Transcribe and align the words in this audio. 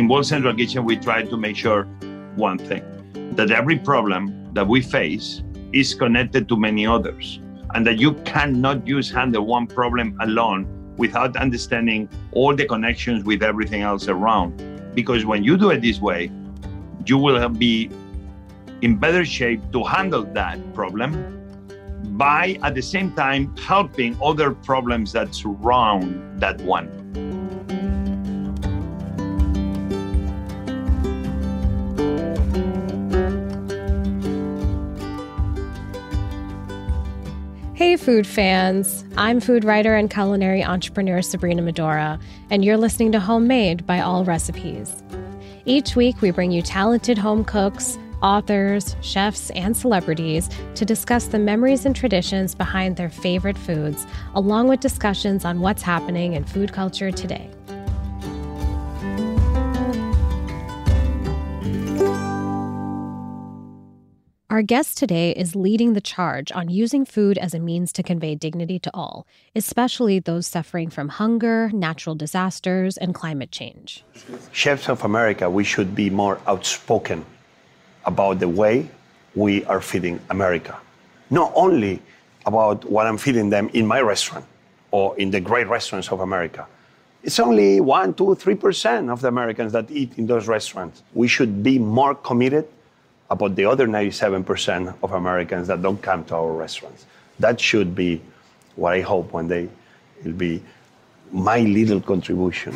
In 0.00 0.08
World 0.08 0.24
Central 0.24 0.54
Kitchen, 0.54 0.86
we 0.86 0.96
try 0.96 1.22
to 1.22 1.36
make 1.36 1.56
sure 1.56 1.84
one 2.34 2.56
thing 2.56 2.82
that 3.36 3.50
every 3.50 3.78
problem 3.78 4.48
that 4.54 4.66
we 4.66 4.80
face 4.80 5.42
is 5.74 5.92
connected 5.92 6.48
to 6.48 6.56
many 6.56 6.86
others, 6.86 7.38
and 7.74 7.86
that 7.86 7.98
you 7.98 8.14
cannot 8.24 8.88
use 8.88 9.10
handle 9.10 9.44
one 9.44 9.66
problem 9.66 10.16
alone 10.22 10.66
without 10.96 11.36
understanding 11.36 12.08
all 12.32 12.56
the 12.56 12.64
connections 12.64 13.24
with 13.24 13.42
everything 13.42 13.82
else 13.82 14.08
around. 14.08 14.56
Because 14.94 15.26
when 15.26 15.44
you 15.44 15.58
do 15.58 15.68
it 15.68 15.82
this 15.82 16.00
way, 16.00 16.30
you 17.04 17.18
will 17.18 17.46
be 17.50 17.90
in 18.80 18.96
better 18.96 19.26
shape 19.26 19.60
to 19.72 19.84
handle 19.84 20.24
that 20.32 20.56
problem 20.72 21.12
by 22.16 22.58
at 22.62 22.74
the 22.74 22.80
same 22.80 23.12
time 23.12 23.54
helping 23.58 24.16
other 24.22 24.52
problems 24.52 25.12
that 25.12 25.34
surround 25.34 26.40
that 26.40 26.58
one. 26.62 26.88
Hey, 37.80 37.96
food 37.96 38.26
fans. 38.26 39.06
I'm 39.16 39.40
food 39.40 39.64
writer 39.64 39.94
and 39.94 40.10
culinary 40.10 40.62
entrepreneur 40.62 41.22
Sabrina 41.22 41.62
Medora, 41.62 42.20
and 42.50 42.62
you're 42.62 42.76
listening 42.76 43.10
to 43.12 43.20
Homemade 43.20 43.86
by 43.86 43.96
Allrecipes. 44.00 45.02
Each 45.64 45.96
week, 45.96 46.20
we 46.20 46.30
bring 46.30 46.50
you 46.50 46.60
talented 46.60 47.16
home 47.16 47.42
cooks, 47.42 47.96
authors, 48.20 48.96
chefs, 49.00 49.48
and 49.52 49.74
celebrities 49.74 50.50
to 50.74 50.84
discuss 50.84 51.28
the 51.28 51.38
memories 51.38 51.86
and 51.86 51.96
traditions 51.96 52.54
behind 52.54 52.98
their 52.98 53.08
favorite 53.08 53.56
foods, 53.56 54.06
along 54.34 54.68
with 54.68 54.80
discussions 54.80 55.46
on 55.46 55.60
what's 55.60 55.80
happening 55.80 56.34
in 56.34 56.44
food 56.44 56.74
culture 56.74 57.10
today. 57.10 57.48
Our 64.50 64.62
guest 64.62 64.98
today 64.98 65.30
is 65.30 65.54
leading 65.54 65.92
the 65.92 66.00
charge 66.00 66.50
on 66.50 66.68
using 66.68 67.04
food 67.04 67.38
as 67.38 67.54
a 67.54 67.60
means 67.60 67.92
to 67.92 68.02
convey 68.02 68.34
dignity 68.34 68.80
to 68.80 68.90
all, 68.92 69.24
especially 69.54 70.18
those 70.18 70.44
suffering 70.44 70.90
from 70.90 71.08
hunger, 71.08 71.70
natural 71.72 72.16
disasters, 72.16 72.96
and 72.96 73.14
climate 73.14 73.52
change. 73.52 74.04
Chefs 74.50 74.88
of 74.88 75.04
America, 75.04 75.48
we 75.48 75.62
should 75.62 75.94
be 75.94 76.10
more 76.10 76.40
outspoken 76.48 77.24
about 78.06 78.40
the 78.40 78.48
way 78.48 78.90
we 79.36 79.64
are 79.66 79.80
feeding 79.80 80.18
America. 80.30 80.76
Not 81.30 81.52
only 81.54 82.02
about 82.44 82.84
what 82.90 83.06
I'm 83.06 83.18
feeding 83.18 83.50
them 83.50 83.70
in 83.72 83.86
my 83.86 84.00
restaurant 84.00 84.46
or 84.90 85.16
in 85.16 85.30
the 85.30 85.38
great 85.40 85.68
restaurants 85.68 86.10
of 86.10 86.18
America. 86.18 86.66
It's 87.22 87.38
only 87.38 87.80
one, 87.80 88.14
two, 88.14 88.34
three 88.34 88.56
percent 88.56 89.10
of 89.10 89.20
the 89.20 89.28
Americans 89.28 89.70
that 89.74 89.88
eat 89.92 90.18
in 90.18 90.26
those 90.26 90.48
restaurants. 90.48 91.04
We 91.14 91.28
should 91.28 91.62
be 91.62 91.78
more 91.78 92.16
committed 92.16 92.66
about 93.30 93.54
the 93.54 93.64
other 93.64 93.86
97% 93.86 94.94
of 95.02 95.12
Americans 95.12 95.68
that 95.68 95.80
don't 95.80 96.02
come 96.02 96.24
to 96.24 96.34
our 96.34 96.52
restaurants. 96.52 97.06
That 97.38 97.60
should 97.60 97.94
be 97.94 98.20
what 98.76 98.92
I 98.92 99.00
hope 99.00 99.32
one 99.32 99.48
day 99.48 99.68
will 100.24 100.32
be 100.32 100.62
my 101.32 101.60
little 101.60 102.00
contribution. 102.00 102.74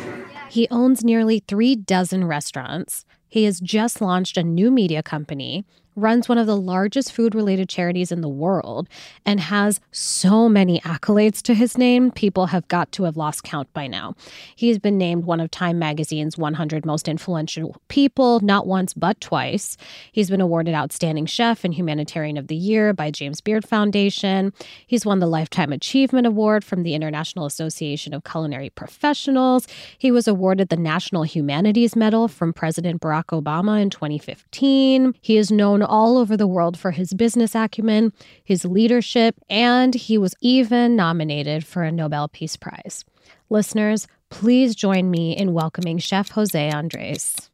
He 0.49 0.67
owns 0.69 1.03
nearly 1.03 1.39
three 1.39 1.75
dozen 1.75 2.25
restaurants. 2.25 3.05
He 3.27 3.43
has 3.45 3.59
just 3.59 4.01
launched 4.01 4.37
a 4.37 4.43
new 4.43 4.71
media 4.71 5.03
company 5.03 5.65
runs 5.95 6.27
one 6.27 6.37
of 6.37 6.47
the 6.47 6.57
largest 6.57 7.11
food 7.11 7.33
related 7.33 7.69
charities 7.69 8.11
in 8.11 8.21
the 8.21 8.29
world, 8.29 8.87
and 9.25 9.39
has 9.39 9.79
so 9.91 10.49
many 10.49 10.79
accolades 10.81 11.41
to 11.41 11.53
his 11.53 11.77
name, 11.77 12.11
people 12.11 12.47
have 12.47 12.67
got 12.67 12.91
to 12.91 13.03
have 13.03 13.17
lost 13.17 13.43
count 13.43 13.71
by 13.73 13.87
now. 13.87 14.13
He's 14.55 14.77
been 14.77 14.97
named 14.97 15.25
one 15.25 15.39
of 15.39 15.49
Time 15.51 15.79
Magazine's 15.79 16.37
100 16.37 16.85
most 16.85 17.07
influential 17.07 17.77
people, 17.87 18.39
not 18.41 18.67
once, 18.67 18.93
but 18.93 19.19
twice. 19.21 19.77
He's 20.11 20.29
been 20.29 20.41
awarded 20.41 20.75
Outstanding 20.75 21.25
Chef 21.25 21.63
and 21.63 21.73
Humanitarian 21.73 22.37
of 22.37 22.47
the 22.47 22.55
Year 22.55 22.93
by 22.93 23.11
James 23.11 23.39
Beard 23.41 23.65
Foundation. 23.65 24.53
He's 24.85 25.05
won 25.05 25.19
the 25.19 25.27
Lifetime 25.27 25.71
Achievement 25.71 26.27
Award 26.27 26.63
from 26.65 26.83
the 26.83 26.93
International 26.93 27.45
Association 27.45 28.13
of 28.13 28.23
Culinary 28.23 28.69
Professionals. 28.69 29.67
He 29.97 30.11
was 30.11 30.27
awarded 30.35 30.67
the 30.67 30.75
National 30.75 31.23
Humanities 31.23 31.95
Medal 31.95 32.27
from 32.27 32.51
President 32.51 33.01
Barack 33.01 33.27
Obama 33.27 33.81
in 33.81 33.89
2015. 33.89 35.13
He 35.21 35.37
is 35.37 35.49
known 35.49 35.81
all 35.81 36.17
over 36.17 36.35
the 36.35 36.45
world 36.45 36.77
for 36.77 36.91
his 36.91 37.13
business 37.13 37.55
acumen, 37.55 38.11
his 38.43 38.65
leadership, 38.65 39.35
and 39.49 39.95
he 39.95 40.17
was 40.17 40.35
even 40.41 40.97
nominated 40.97 41.65
for 41.65 41.83
a 41.83 41.91
Nobel 41.91 42.27
Peace 42.27 42.57
Prize. 42.57 43.05
Listeners, 43.49 44.07
please 44.29 44.75
join 44.75 45.09
me 45.09 45.37
in 45.37 45.53
welcoming 45.53 45.99
Chef 45.99 46.31
Jose 46.31 46.69
Andres. 46.69 47.49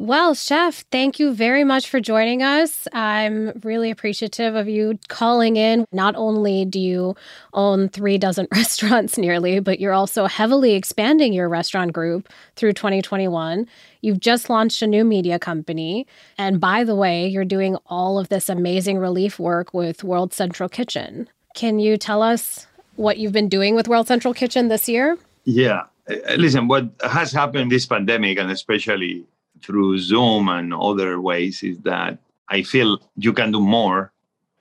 Well, 0.00 0.34
Chef, 0.34 0.84
thank 0.92 1.18
you 1.18 1.34
very 1.34 1.64
much 1.64 1.88
for 1.88 1.98
joining 1.98 2.40
us. 2.40 2.86
I'm 2.92 3.50
really 3.64 3.90
appreciative 3.90 4.54
of 4.54 4.68
you 4.68 4.96
calling 5.08 5.56
in. 5.56 5.86
Not 5.90 6.14
only 6.14 6.64
do 6.64 6.78
you 6.78 7.16
own 7.52 7.88
three 7.88 8.16
dozen 8.16 8.46
restaurants 8.54 9.18
nearly, 9.18 9.58
but 9.58 9.80
you're 9.80 9.92
also 9.92 10.26
heavily 10.26 10.74
expanding 10.74 11.32
your 11.32 11.48
restaurant 11.48 11.92
group 11.92 12.28
through 12.54 12.74
2021. 12.74 13.66
You've 14.00 14.20
just 14.20 14.48
launched 14.48 14.82
a 14.82 14.86
new 14.86 15.04
media 15.04 15.36
company. 15.36 16.06
And 16.38 16.60
by 16.60 16.84
the 16.84 16.94
way, 16.94 17.26
you're 17.26 17.44
doing 17.44 17.76
all 17.86 18.20
of 18.20 18.28
this 18.28 18.48
amazing 18.48 18.98
relief 18.98 19.40
work 19.40 19.74
with 19.74 20.04
World 20.04 20.32
Central 20.32 20.68
Kitchen. 20.68 21.28
Can 21.56 21.80
you 21.80 21.96
tell 21.96 22.22
us 22.22 22.68
what 22.94 23.18
you've 23.18 23.32
been 23.32 23.48
doing 23.48 23.74
with 23.74 23.88
World 23.88 24.06
Central 24.06 24.32
Kitchen 24.32 24.68
this 24.68 24.88
year? 24.88 25.18
Yeah. 25.42 25.86
Uh, 26.08 26.34
listen, 26.36 26.68
what 26.68 26.88
has 27.02 27.32
happened 27.32 27.72
this 27.72 27.86
pandemic, 27.86 28.38
and 28.38 28.48
especially 28.52 29.26
through 29.62 29.98
Zoom 29.98 30.48
and 30.48 30.72
other 30.74 31.20
ways 31.20 31.62
is 31.62 31.78
that 31.80 32.18
I 32.48 32.62
feel 32.62 32.98
you 33.16 33.32
can 33.32 33.52
do 33.52 33.60
more 33.60 34.12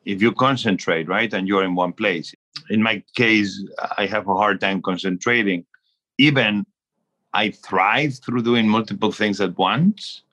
if 0.05 0.21
you 0.21 0.31
concentrate, 0.31 1.07
right? 1.07 1.33
And 1.33 1.47
you're 1.47 1.63
in 1.63 1.75
one 1.75 1.93
place. 1.93 2.33
In 2.69 2.81
my 2.81 3.03
case, 3.15 3.63
I 3.97 4.05
have 4.05 4.27
a 4.27 4.35
hard 4.35 4.59
time 4.61 4.81
concentrating. 4.81 5.65
Even 6.17 6.65
I 7.33 7.51
thrive 7.51 8.15
through 8.15 8.43
doing 8.43 8.67
multiple 8.67 9.11
things 9.11 9.41
at 9.41 9.57
once. 9.57 10.23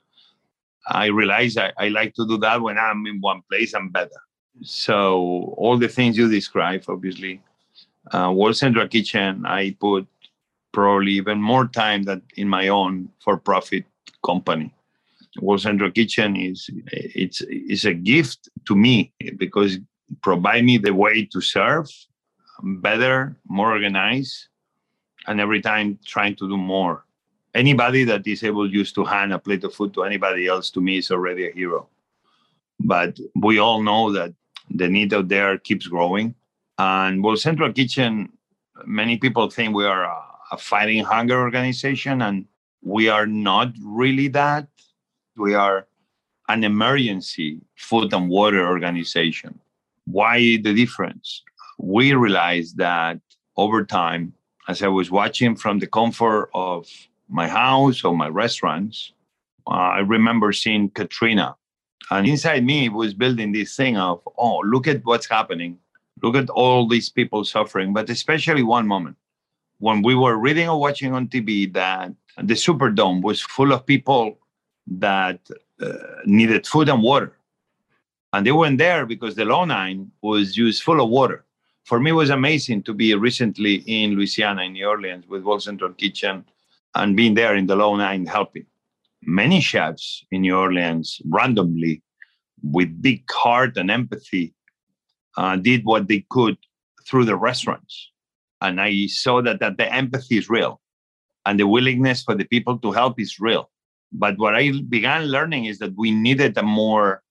I 0.87 1.07
realize 1.07 1.57
I, 1.57 1.73
I 1.79 1.89
like 1.89 2.15
to 2.15 2.27
do 2.27 2.39
that 2.39 2.61
when 2.61 2.79
I'm 2.79 3.07
in 3.07 3.21
one 3.21 3.43
place, 3.51 3.75
I'm 3.75 3.89
better. 3.89 4.21
So, 4.63 5.55
all 5.57 5.77
the 5.79 5.89
things 5.89 6.17
you 6.17 6.31
describe, 6.31 6.85
obviously, 6.89 7.43
uh, 8.13 8.31
World 8.33 8.57
Central 8.57 8.87
Kitchen, 8.87 9.45
I 9.47 9.77
put 9.81 10.07
probably 10.73 11.13
even 11.13 11.41
more 11.41 11.67
time 11.67 12.05
than 12.05 12.23
in 12.37 12.49
my 12.49 12.69
own 12.69 13.09
for 13.21 13.37
profit 13.37 13.85
company. 14.25 14.73
World 15.41 15.61
Central 15.61 15.91
Kitchen 15.91 16.37
is 16.37 16.71
it's 16.93 17.41
is 17.43 17.85
a 17.85 17.95
gift 17.95 18.49
to 18.67 18.77
me 18.77 19.13
because 19.37 19.77
it 19.77 19.83
provide 20.23 20.65
me 20.65 20.79
the 20.79 20.95
way 20.95 21.25
to 21.27 21.41
serve 21.41 21.89
better, 22.63 23.37
more 23.49 23.73
organized, 23.73 24.49
and 25.27 25.41
every 25.41 25.61
time 25.61 25.99
trying 26.07 26.37
to 26.37 26.49
do 26.49 26.57
more. 26.57 27.05
Anybody 27.55 28.05
that 28.05 28.27
is 28.27 28.43
able 28.43 28.69
just 28.69 28.95
to 28.97 29.05
hand 29.05 29.33
a 29.33 29.39
plate 29.39 29.65
of 29.65 29.75
food 29.75 29.95
to 29.95 30.03
anybody 30.03 30.47
else 30.47 30.71
to 30.71 30.81
me 30.81 30.99
is 30.99 31.11
already 31.11 31.49
a 31.49 31.53
hero. 31.53 31.89
But 32.81 33.19
we 33.35 33.59
all 33.59 33.83
know 33.83 34.13
that 34.13 34.35
the 34.71 34.89
need 34.89 35.15
out 35.15 35.29
there 35.29 35.59
keeps 35.59 35.87
growing. 35.87 36.35
And 36.79 37.23
World 37.23 37.39
Central 37.39 37.73
Kitchen, 37.73 38.33
many 38.87 39.19
people 39.19 39.49
think 39.51 39.75
we 39.75 39.85
are 39.85 40.05
a, 40.05 40.19
a 40.53 40.59
fighting 40.59 41.05
hunger 41.05 41.39
organization, 41.41 42.23
and 42.23 42.47
we 42.85 43.09
are 43.09 43.27
not 43.27 43.73
really 43.83 44.29
that. 44.29 44.69
We 45.37 45.55
are 45.55 45.87
an 46.49 46.63
emergency 46.63 47.61
food 47.77 48.13
and 48.13 48.29
water 48.29 48.67
organization. 48.67 49.59
Why 50.05 50.59
the 50.63 50.75
difference? 50.75 51.43
We 51.79 52.13
realized 52.13 52.77
that 52.77 53.19
over 53.57 53.85
time, 53.85 54.35
as 54.69 54.83
I 54.83 54.89
was 54.89 55.11
watching 55.11 55.57
from 55.57 55.79
the 55.79 55.87
comfort 55.87 56.51
of 56.55 56.87
my 57.29 57.49
house 57.49 58.05
or 58.05 58.15
my 58.15 58.29
restaurants, 58.29 59.13
uh, 59.67 59.71
I 59.71 60.01
remember 60.01 60.53
seeing 60.53 60.91
Katrina 60.91 61.57
And 62.11 62.29
inside 62.29 62.65
me 62.65 62.91
was 62.91 63.15
building 63.15 63.53
this 63.53 63.75
thing 63.77 63.97
of, 63.97 64.21
oh, 64.37 64.59
look 64.59 64.87
at 64.87 65.03
what's 65.07 65.27
happening. 65.27 65.79
Look 66.23 66.37
at 66.37 66.51
all 66.51 66.87
these 66.87 67.09
people 67.09 67.45
suffering, 67.45 67.95
but 67.95 68.11
especially 68.11 68.63
one 68.63 68.87
moment 68.87 69.17
when 69.85 70.01
we 70.01 70.15
were 70.15 70.39
reading 70.39 70.67
or 70.67 70.81
watching 70.81 71.13
on 71.13 71.29
TV 71.29 71.71
that 71.75 72.11
the 72.39 72.55
Superdome 72.55 73.21
was 73.21 73.43
full 73.43 73.71
of 73.71 73.85
people 73.85 74.39
that 74.87 75.41
uh, 75.79 75.93
needed 76.25 76.67
food 76.67 76.89
and 76.89 77.03
water. 77.03 77.37
And 78.33 78.47
they 78.47 78.53
weren't 78.53 78.79
there 78.79 79.05
because 79.05 79.35
the 79.35 79.45
Low 79.45 79.67
Nine 79.67 80.11
was 80.23 80.57
used 80.57 80.83
full 80.83 81.03
of 81.03 81.11
water. 81.11 81.45
For 81.85 82.01
me, 82.01 82.13
it 82.13 82.15
was 82.15 82.31
amazing 82.31 82.85
to 82.85 82.95
be 82.95 83.15
recently 83.15 83.75
in 83.87 84.15
Louisiana, 84.17 84.63
in 84.63 84.73
New 84.73 84.87
Orleans, 84.87 85.29
with 85.29 85.43
World 85.43 85.63
Central 85.63 85.93
Kitchen 85.93 86.47
and 86.95 87.15
being 87.15 87.35
there 87.35 87.55
in 87.55 87.67
the 87.67 87.77
Low 87.77 87.95
Nine 87.95 88.25
helping. 88.25 88.65
Many 89.21 89.61
chefs 89.61 90.25
in 90.31 90.41
New 90.41 90.57
Orleans 90.57 91.21
randomly, 91.27 92.03
with 92.63 93.03
big 93.03 93.31
heart 93.31 93.77
and 93.77 93.91
empathy, 93.91 94.55
uh, 95.37 95.57
did 95.57 95.85
what 95.85 96.09
they 96.09 96.25
could 96.31 96.57
through 97.07 97.27
the 97.27 97.37
restaurants. 97.37 98.14
And 98.65 98.81
I 98.81 99.07
saw 99.09 99.43
that, 99.43 99.61
that 99.61 99.77
the 99.77 99.93
empathy 99.93 100.39
is 100.39 100.49
real 100.49 100.81
and 101.45 101.61
the 101.61 101.67
willingness 101.67 102.23
for 102.23 102.35
the 102.35 102.45
people 102.45 102.79
to 102.79 102.93
help 102.93 103.21
is 103.21 103.39
real. 103.39 103.71
But 104.11 104.39
what 104.39 104.55
I 104.55 104.73
began 104.89 105.27
learning 105.27 105.67
is 105.67 105.79
that 105.81 105.93
we 105.99 106.13
needed 106.13 106.57
a 106.57 106.63
more 106.63 107.23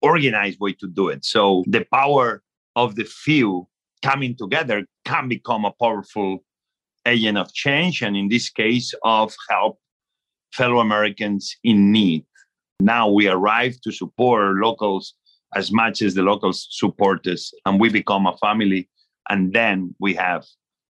organized 0.00 0.58
way 0.58 0.72
to 0.72 0.88
do 0.88 1.08
it. 1.08 1.24
So 1.24 1.62
the 1.68 1.86
power 1.92 2.42
of 2.74 2.96
the 2.96 3.04
few 3.04 3.68
coming 4.02 4.34
together 4.36 4.84
can 5.04 5.28
become 5.28 5.64
a 5.64 5.72
powerful 5.80 6.42
agent 7.06 7.38
of 7.38 7.52
change, 7.52 8.02
and 8.02 8.16
in 8.16 8.28
this 8.28 8.48
case, 8.48 8.92
of 9.04 9.32
help 9.48 9.78
fellow 10.52 10.80
Americans 10.80 11.56
in 11.62 11.92
need. 11.92 12.24
Now 12.80 13.08
we 13.08 13.28
arrive 13.28 13.80
to 13.82 13.92
support 13.92 14.56
locals 14.56 15.14
as 15.54 15.70
much 15.70 16.02
as 16.02 16.14
the 16.14 16.22
locals 16.22 16.66
support 16.70 17.24
us, 17.28 17.52
and 17.66 17.78
we 17.78 17.88
become 17.88 18.26
a 18.26 18.36
family, 18.38 18.88
and 19.28 19.52
then 19.52 19.94
we 20.00 20.14
have 20.14 20.44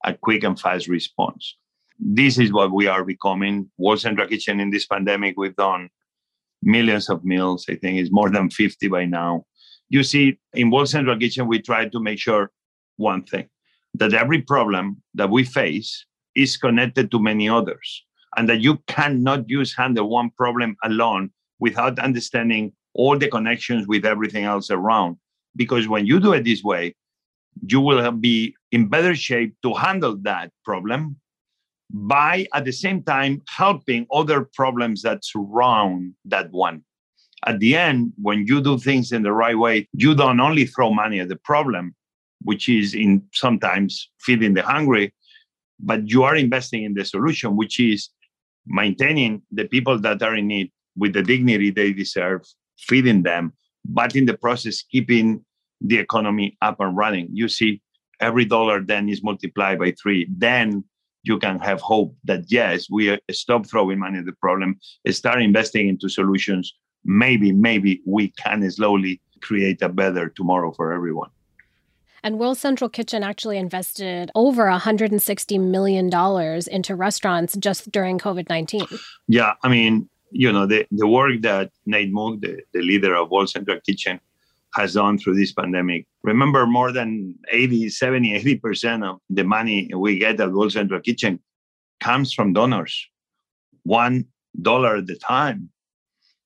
a 0.04 0.14
quick 0.14 0.44
and 0.44 0.60
fast 0.60 0.88
response. 0.88 1.58
This 2.00 2.40
is 2.40 2.52
what 2.52 2.72
we 2.72 2.88
are 2.88 3.04
becoming. 3.04 3.70
World 3.78 4.02
Central 4.02 4.28
Kitchen 4.28 4.60
in 4.60 4.72
this 4.72 4.88
pandemic, 4.88 5.36
we've 5.38 5.56
done 5.56 5.90
millions 6.64 7.10
of 7.10 7.24
meals. 7.24 7.66
I 7.70 7.76
think 7.76 8.00
it's 8.00 8.12
more 8.12 8.30
than 8.30 8.50
50 8.50 8.88
by 8.88 9.06
now. 9.06 9.46
You 9.90 10.04
see, 10.04 10.40
in 10.54 10.72
World 10.72 10.90
Central 10.90 11.18
Kitchen, 11.18 11.48
we 11.48 11.62
try 11.62 11.88
to 11.88 12.00
make 12.00 12.20
sure 12.20 12.52
one 12.98 13.24
thing 13.24 13.50
that 13.96 14.14
every 14.14 14.42
problem 14.42 15.02
that 15.16 15.30
we 15.30 15.44
face 15.44 16.06
is 16.36 16.58
connected 16.58 17.12
to 17.12 17.20
many 17.20 17.50
others, 17.50 18.06
and 18.38 18.48
that 18.48 18.62
you 18.62 18.78
cannot 18.88 19.50
use 19.50 19.76
handle 19.76 20.10
one 20.10 20.30
problem 20.32 20.78
alone 20.84 21.30
without 21.60 22.00
understanding 22.00 22.72
all 22.94 23.18
the 23.18 23.28
connections 23.28 23.88
with 23.88 24.06
everything 24.06 24.46
else 24.46 24.72
around. 24.72 25.18
Because 25.56 25.88
when 25.88 26.06
you 26.06 26.20
do 26.20 26.34
it 26.34 26.46
this 26.46 26.64
way, 26.64 26.96
you 27.68 27.82
will 27.82 28.12
be 28.12 28.56
in 28.72 28.88
better 28.88 29.16
shape 29.16 29.56
to 29.64 29.74
handle 29.74 30.18
that 30.22 30.52
problem 30.64 31.18
by 31.94 32.48
at 32.54 32.66
the 32.66 32.72
same 32.72 33.04
time 33.04 33.42
helping 33.50 34.08
other 34.14 34.48
problems 34.54 35.02
that 35.02 35.26
surround 35.26 36.14
that 36.26 36.50
one. 36.52 36.84
At 37.46 37.60
the 37.60 37.76
end, 37.76 38.14
when 38.22 38.46
you 38.48 38.62
do 38.62 38.78
things 38.78 39.12
in 39.12 39.24
the 39.24 39.34
right 39.34 39.58
way, 39.58 39.90
you 39.94 40.16
don't 40.16 40.40
only 40.40 40.66
throw 40.66 40.94
money 40.94 41.20
at 41.20 41.28
the 41.28 41.36
problem, 41.36 41.96
which 42.44 42.70
is 42.70 42.94
in 42.94 43.24
sometimes 43.34 44.10
feeding 44.22 44.54
the 44.54 44.62
hungry, 44.62 45.14
but 45.80 46.08
you 46.08 46.24
are 46.24 46.36
investing 46.36 46.84
in 46.84 46.94
the 46.94 47.04
solution, 47.04 47.58
which 47.58 47.80
is 47.80 48.10
maintaining 48.68 49.42
the 49.52 49.66
people 49.66 50.00
that 50.00 50.22
are 50.22 50.36
in 50.36 50.48
need 50.48 50.72
with 50.96 51.14
the 51.14 51.24
dignity 51.24 51.72
they 51.72 51.92
deserve, 51.92 52.44
feeding 52.78 53.24
them, 53.24 53.54
but 53.86 54.16
in 54.16 54.26
the 54.26 54.38
process, 54.38 54.84
keeping 54.84 55.44
the 55.82 55.98
economy 55.98 56.58
up 56.62 56.80
and 56.80 56.96
running. 56.96 57.28
You 57.34 57.50
see, 57.50 57.82
every 58.22 58.46
dollar 58.46 58.82
then 58.82 59.10
is 59.10 59.24
multiplied 59.24 59.80
by 59.80 59.92
three. 60.02 60.28
Then 60.30 60.84
you 61.24 61.38
can 61.38 61.60
have 61.60 61.82
hope 61.82 62.16
that 62.24 62.46
yes, 62.48 62.88
we 62.90 63.18
stop 63.32 63.68
throwing 63.68 64.00
money 64.00 64.20
at 64.20 64.26
the 64.26 64.34
problem, 64.34 64.80
start 65.10 65.42
investing 65.42 65.88
into 65.88 66.10
solutions. 66.10 66.74
Maybe, 67.04 67.52
maybe 67.52 68.02
we 68.06 68.30
can 68.30 68.70
slowly 68.72 69.22
create 69.42 69.82
a 69.82 69.90
better 69.90 70.30
tomorrow 70.30 70.72
for 70.72 70.94
everyone. 70.94 71.30
And 72.24 72.38
World 72.38 72.60
Central 72.60 72.90
Kitchen 72.90 73.24
actually 73.24 73.58
invested 73.58 74.30
over 74.36 74.66
$160 74.66 75.60
million 75.60 76.10
into 76.72 76.96
restaurants 76.96 77.58
just 77.58 77.92
during 77.92 78.20
COVID 78.20 78.48
19. 78.48 78.86
Yeah, 79.28 79.54
I 79.64 79.70
mean, 79.70 80.08
you 80.32 80.52
know, 80.52 80.68
the, 80.68 80.86
the 80.92 81.08
work 81.08 81.42
that 81.42 81.72
Nate 81.88 82.12
Mook, 82.12 82.42
the, 82.42 82.62
the 82.74 82.82
leader 82.82 83.16
of 83.16 83.32
World 83.32 83.50
Central 83.50 83.80
Kitchen, 83.82 84.20
has 84.74 84.94
done 84.94 85.18
through 85.18 85.36
this 85.36 85.54
pandemic. 85.54 86.06
Remember, 86.24 86.66
more 86.66 86.92
than 86.92 87.36
80, 87.52 87.90
70, 87.90 88.60
80% 88.60 89.04
of 89.10 89.20
the 89.30 89.44
money 89.44 89.90
we 89.96 90.20
get 90.20 90.40
at 90.40 90.52
World 90.52 90.72
Central 90.72 91.02
Kitchen 91.02 91.40
comes 92.00 92.34
from 92.34 92.54
donors, 92.54 93.08
one 93.84 94.26
dollar 94.62 94.98
at 94.98 95.10
a 95.10 95.16
time. 95.16 95.70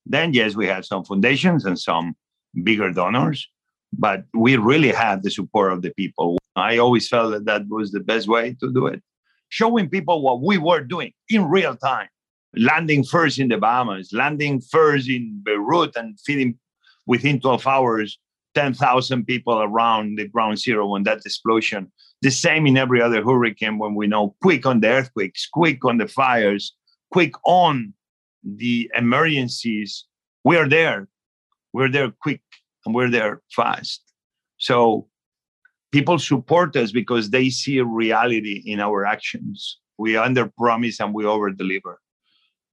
Then, 0.05 0.33
yes, 0.33 0.55
we 0.55 0.67
have 0.67 0.85
some 0.85 1.03
foundations 1.03 1.65
and 1.65 1.79
some 1.79 2.15
bigger 2.63 2.91
donors, 2.91 3.47
but 3.93 4.25
we 4.33 4.57
really 4.57 4.91
have 4.91 5.23
the 5.23 5.31
support 5.31 5.73
of 5.73 5.81
the 5.81 5.91
people. 5.91 6.37
I 6.55 6.77
always 6.77 7.07
felt 7.07 7.31
that 7.31 7.45
that 7.45 7.67
was 7.69 7.91
the 7.91 7.99
best 7.99 8.27
way 8.27 8.55
to 8.59 8.71
do 8.71 8.87
it. 8.87 9.01
Showing 9.49 9.89
people 9.89 10.21
what 10.21 10.41
we 10.41 10.57
were 10.57 10.81
doing 10.81 11.11
in 11.29 11.45
real 11.45 11.75
time, 11.75 12.07
landing 12.55 13.03
first 13.03 13.39
in 13.39 13.47
the 13.47 13.57
Bahamas, 13.57 14.11
landing 14.13 14.61
first 14.61 15.09
in 15.09 15.41
Beirut 15.43 15.95
and 15.95 16.19
feeding 16.19 16.57
within 17.05 17.39
12 17.39 17.67
hours 17.67 18.17
10,000 18.55 19.25
people 19.25 19.61
around 19.61 20.17
the 20.17 20.27
ground 20.27 20.57
zero 20.57 20.87
when 20.87 21.03
that 21.03 21.19
explosion. 21.25 21.91
The 22.21 22.31
same 22.31 22.65
in 22.65 22.77
every 22.77 23.01
other 23.01 23.21
hurricane 23.21 23.77
when 23.77 23.93
we 23.93 24.07
know 24.07 24.35
quick 24.41 24.65
on 24.65 24.79
the 24.79 24.87
earthquakes, 24.87 25.47
quick 25.51 25.85
on 25.85 25.97
the 25.97 26.07
fires, 26.07 26.73
quick 27.11 27.33
on 27.45 27.93
the 28.43 28.89
emergencies. 28.95 30.05
We 30.43 30.57
are 30.57 30.67
there. 30.67 31.07
We're 31.73 31.91
there 31.91 32.11
quick 32.21 32.41
and 32.85 32.95
we're 32.95 33.11
there 33.11 33.41
fast. 33.51 34.01
So 34.57 35.07
people 35.91 36.17
support 36.17 36.75
us 36.77 36.91
because 36.91 37.29
they 37.29 37.49
see 37.49 37.81
reality 37.81 38.63
in 38.65 38.79
our 38.79 39.05
actions. 39.05 39.79
We 39.97 40.17
under 40.17 40.51
promise 40.57 40.99
and 40.99 41.13
we 41.13 41.25
over 41.25 41.51
deliver. 41.51 41.99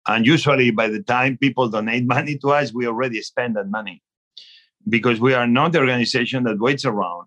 And 0.07 0.27
usually 0.27 0.71
by 0.71 0.89
the 0.89 1.03
time 1.03 1.39
people 1.39 1.69
donate 1.69 2.07
money 2.07 2.39
to 2.39 2.51
us, 2.51 2.73
we 2.73 2.87
already 2.87 3.21
spend 3.23 3.57
that 3.57 3.69
money 3.69 4.03
because 4.89 5.21
we 5.21 5.35
are 5.35 5.47
not 5.47 5.73
the 5.73 5.79
organization 5.79 6.45
that 6.45 6.59
waits 6.59 6.85
around 6.85 7.27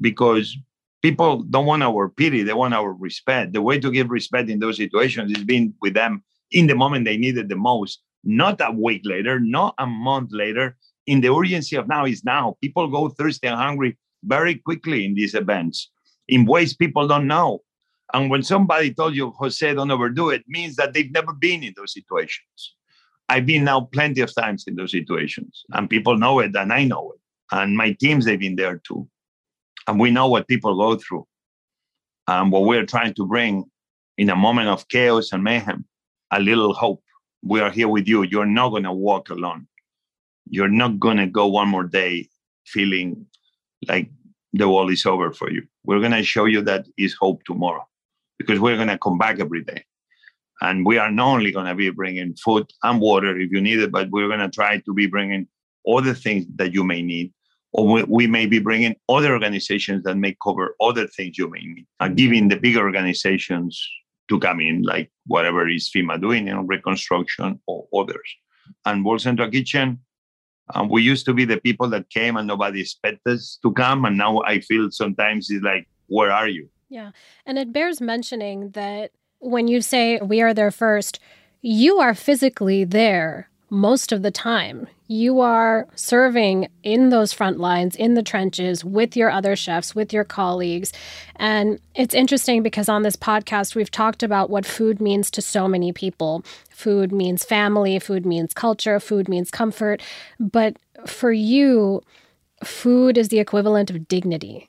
because 0.00 0.56
people 1.02 1.42
don't 1.42 1.66
want 1.66 1.82
our 1.82 2.08
pity 2.08 2.42
they 2.42 2.52
want 2.52 2.74
our 2.74 2.92
respect. 2.92 3.52
The 3.52 3.62
way 3.62 3.78
to 3.78 3.90
give 3.90 4.10
respect 4.10 4.48
in 4.50 4.58
those 4.58 4.76
situations 4.76 5.32
is 5.32 5.44
being 5.44 5.74
with 5.80 5.94
them 5.94 6.22
in 6.50 6.66
the 6.66 6.74
moment 6.74 7.04
they 7.04 7.16
need 7.16 7.36
it 7.38 7.48
the 7.48 7.56
most 7.56 8.02
not 8.24 8.60
a 8.60 8.70
week 8.70 9.02
later 9.04 9.38
not 9.40 9.74
a 9.78 9.86
month 9.86 10.30
later. 10.32 10.76
In 11.06 11.20
the 11.20 11.32
urgency 11.32 11.76
of 11.76 11.86
now 11.86 12.04
is 12.04 12.24
now. 12.24 12.56
People 12.60 12.88
go 12.88 13.08
thirsty 13.08 13.46
and 13.46 13.56
hungry 13.56 13.96
very 14.24 14.56
quickly 14.56 15.04
in 15.04 15.14
these 15.14 15.34
events 15.34 15.90
in 16.28 16.44
ways 16.46 16.74
people 16.74 17.06
don't 17.06 17.28
know. 17.28 17.62
And 18.12 18.30
when 18.30 18.42
somebody 18.42 18.92
told 18.94 19.14
you 19.14 19.30
jose 19.30 19.74
don't 19.74 19.90
overdo 19.90 20.30
it 20.30 20.44
means 20.46 20.76
that 20.76 20.92
they've 20.92 21.10
never 21.10 21.32
been 21.32 21.62
in 21.62 21.74
those 21.76 21.92
situations 21.92 22.75
I've 23.28 23.46
been 23.46 23.64
now 23.64 23.80
plenty 23.80 24.20
of 24.20 24.34
times 24.34 24.64
in 24.66 24.76
those 24.76 24.92
situations, 24.92 25.64
and 25.72 25.90
people 25.90 26.16
know 26.16 26.40
it, 26.40 26.54
and 26.54 26.72
I 26.72 26.84
know 26.84 27.12
it, 27.12 27.20
and 27.56 27.76
my 27.76 27.92
teams 27.92 28.24
they've 28.24 28.38
been 28.38 28.56
there 28.56 28.80
too, 28.86 29.08
and 29.86 29.98
we 29.98 30.10
know 30.10 30.28
what 30.28 30.48
people 30.48 30.76
go 30.76 30.96
through, 30.96 31.26
and 32.28 32.52
what 32.52 32.64
we're 32.64 32.86
trying 32.86 33.14
to 33.14 33.26
bring 33.26 33.64
in 34.18 34.30
a 34.30 34.36
moment 34.36 34.68
of 34.68 34.88
chaos 34.88 35.32
and 35.32 35.42
mayhem, 35.42 35.84
a 36.30 36.40
little 36.40 36.72
hope. 36.72 37.02
We 37.42 37.60
are 37.60 37.70
here 37.70 37.88
with 37.88 38.08
you. 38.08 38.22
You're 38.22 38.46
not 38.46 38.70
going 38.70 38.84
to 38.84 38.92
walk 38.92 39.30
alone. 39.30 39.68
You're 40.48 40.68
not 40.68 40.98
going 40.98 41.18
to 41.18 41.26
go 41.26 41.46
one 41.46 41.68
more 41.68 41.84
day 41.84 42.28
feeling 42.64 43.26
like 43.86 44.10
the 44.52 44.68
world 44.68 44.90
is 44.90 45.06
over 45.06 45.32
for 45.32 45.50
you. 45.50 45.62
We're 45.84 46.00
going 46.00 46.12
to 46.12 46.22
show 46.22 46.46
you 46.46 46.62
that 46.62 46.86
is 46.96 47.14
hope 47.14 47.44
tomorrow 47.44 47.86
because 48.38 48.58
we're 48.58 48.76
going 48.76 48.88
to 48.88 48.98
come 48.98 49.18
back 49.18 49.38
every 49.38 49.62
day. 49.62 49.84
And 50.60 50.86
we 50.86 50.98
are 50.98 51.10
not 51.10 51.34
only 51.34 51.52
going 51.52 51.66
to 51.66 51.74
be 51.74 51.90
bringing 51.90 52.34
food 52.36 52.70
and 52.82 53.00
water 53.00 53.38
if 53.38 53.50
you 53.50 53.60
need 53.60 53.78
it, 53.78 53.92
but 53.92 54.10
we're 54.10 54.28
going 54.28 54.40
to 54.40 54.48
try 54.48 54.78
to 54.78 54.94
be 54.94 55.06
bringing 55.06 55.46
other 55.86 56.14
things 56.14 56.46
that 56.56 56.72
you 56.72 56.82
may 56.82 57.02
need. 57.02 57.32
Or 57.72 58.04
we, 58.08 58.26
may 58.26 58.46
be 58.46 58.58
bringing 58.58 58.96
other 59.08 59.32
organizations 59.32 60.02
that 60.04 60.16
may 60.16 60.34
cover 60.42 60.74
other 60.80 61.06
things 61.08 61.36
you 61.36 61.50
may 61.50 61.60
need. 61.60 61.86
And 62.00 62.16
giving 62.16 62.48
the 62.48 62.56
bigger 62.56 62.80
organizations 62.80 63.86
to 64.28 64.38
come 64.40 64.60
in, 64.60 64.82
like 64.82 65.10
whatever 65.26 65.68
is 65.68 65.90
FEMA 65.94 66.18
doing 66.18 66.48
in 66.48 66.66
reconstruction 66.66 67.60
or 67.66 67.86
others. 67.94 68.34
And 68.86 69.04
World 69.04 69.20
Central 69.20 69.50
Kitchen, 69.50 70.00
um, 70.74 70.88
we 70.88 71.02
used 71.02 71.26
to 71.26 71.34
be 71.34 71.44
the 71.44 71.60
people 71.60 71.88
that 71.90 72.08
came 72.08 72.36
and 72.36 72.46
nobody 72.46 72.80
expected 72.80 73.34
us 73.34 73.58
to 73.62 73.72
come. 73.72 74.04
And 74.06 74.16
now 74.16 74.42
I 74.42 74.60
feel 74.60 74.90
sometimes 74.90 75.50
it's 75.50 75.62
like, 75.62 75.86
where 76.06 76.32
are 76.32 76.48
you? 76.48 76.68
Yeah. 76.88 77.10
And 77.44 77.58
it 77.58 77.72
bears 77.72 78.00
mentioning 78.00 78.70
that 78.70 79.10
when 79.46 79.68
you 79.68 79.80
say 79.80 80.18
we 80.18 80.42
are 80.42 80.52
there 80.52 80.70
first, 80.70 81.20
you 81.62 81.98
are 81.98 82.14
physically 82.14 82.84
there 82.84 83.48
most 83.70 84.12
of 84.12 84.22
the 84.22 84.30
time. 84.30 84.86
You 85.08 85.40
are 85.40 85.86
serving 85.94 86.68
in 86.82 87.10
those 87.10 87.32
front 87.32 87.58
lines, 87.58 87.94
in 87.94 88.14
the 88.14 88.22
trenches, 88.22 88.84
with 88.84 89.16
your 89.16 89.30
other 89.30 89.54
chefs, 89.54 89.94
with 89.94 90.12
your 90.12 90.24
colleagues. 90.24 90.92
And 91.36 91.80
it's 91.94 92.14
interesting 92.14 92.62
because 92.62 92.88
on 92.88 93.02
this 93.02 93.16
podcast, 93.16 93.74
we've 93.74 93.90
talked 93.90 94.22
about 94.22 94.50
what 94.50 94.66
food 94.66 95.00
means 95.00 95.30
to 95.32 95.42
so 95.42 95.68
many 95.68 95.92
people. 95.92 96.44
Food 96.70 97.12
means 97.12 97.44
family, 97.44 97.98
food 97.98 98.26
means 98.26 98.52
culture, 98.52 98.98
food 98.98 99.28
means 99.28 99.50
comfort. 99.50 100.02
But 100.40 100.76
for 101.06 101.32
you, 101.32 102.02
food 102.64 103.16
is 103.16 103.28
the 103.28 103.38
equivalent 103.38 103.90
of 103.90 104.08
dignity 104.08 104.68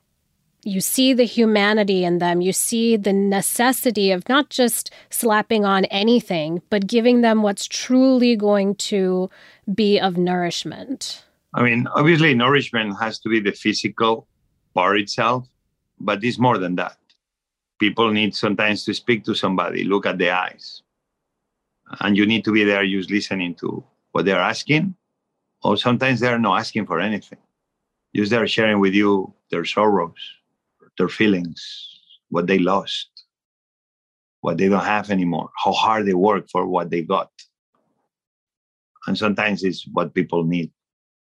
you 0.68 0.82
see 0.82 1.14
the 1.14 1.24
humanity 1.24 2.04
in 2.04 2.18
them. 2.18 2.42
You 2.42 2.52
see 2.52 2.98
the 2.98 3.14
necessity 3.14 4.12
of 4.12 4.28
not 4.28 4.50
just 4.50 4.92
slapping 5.10 5.64
on 5.64 5.86
anything, 5.86 6.62
but 6.70 6.88
giving 6.88 7.22
them 7.22 7.42
what's 7.42 7.68
truly 7.68 8.36
going 8.36 8.76
to 8.76 9.30
be 9.74 9.98
of 9.98 10.18
nourishment. 10.18 11.24
I 11.54 11.64
mean, 11.64 11.88
obviously, 11.88 12.36
nourishment 12.36 13.00
has 13.00 13.18
to 13.20 13.30
be 13.30 13.40
the 13.40 13.54
physical 13.54 14.28
part 14.74 15.00
itself, 15.00 15.48
but 16.00 16.22
it's 16.24 16.38
more 16.38 16.58
than 16.58 16.76
that. 16.76 16.98
People 17.80 18.12
need 18.12 18.36
sometimes 18.36 18.84
to 18.86 18.94
speak 18.94 19.24
to 19.24 19.36
somebody, 19.36 19.86
look 19.86 20.06
at 20.06 20.18
the 20.18 20.32
eyes. 20.32 20.82
And 22.02 22.18
you 22.18 22.26
need 22.26 22.44
to 22.44 22.52
be 22.52 22.66
there 22.66 22.86
just 22.86 23.10
listening 23.10 23.56
to 23.56 23.84
what 24.12 24.26
they're 24.26 24.40
asking, 24.40 24.96
or 25.64 25.78
sometimes 25.78 26.20
they're 26.20 26.38
not 26.38 26.60
asking 26.60 26.88
for 26.88 27.00
anything. 27.00 27.40
Just 28.14 28.32
they're 28.32 28.48
sharing 28.48 28.80
with 28.80 28.94
you 28.94 29.34
their 29.50 29.64
sorrows, 29.64 30.37
their 30.98 31.10
feelings, 31.10 31.62
what 32.30 32.48
they 32.48 32.60
lost, 32.60 33.10
what 34.42 34.58
they 34.58 34.70
don't 34.70 34.84
have 34.84 35.10
anymore, 35.10 35.50
how 35.64 35.72
hard 35.72 36.06
they 36.06 36.14
work 36.14 36.50
for 36.50 36.68
what 36.68 36.90
they 36.90 37.02
got. 37.02 37.32
And 39.08 39.18
sometimes 39.18 39.64
it's 39.64 39.88
what 39.94 40.14
people 40.14 40.44
need, 40.44 40.72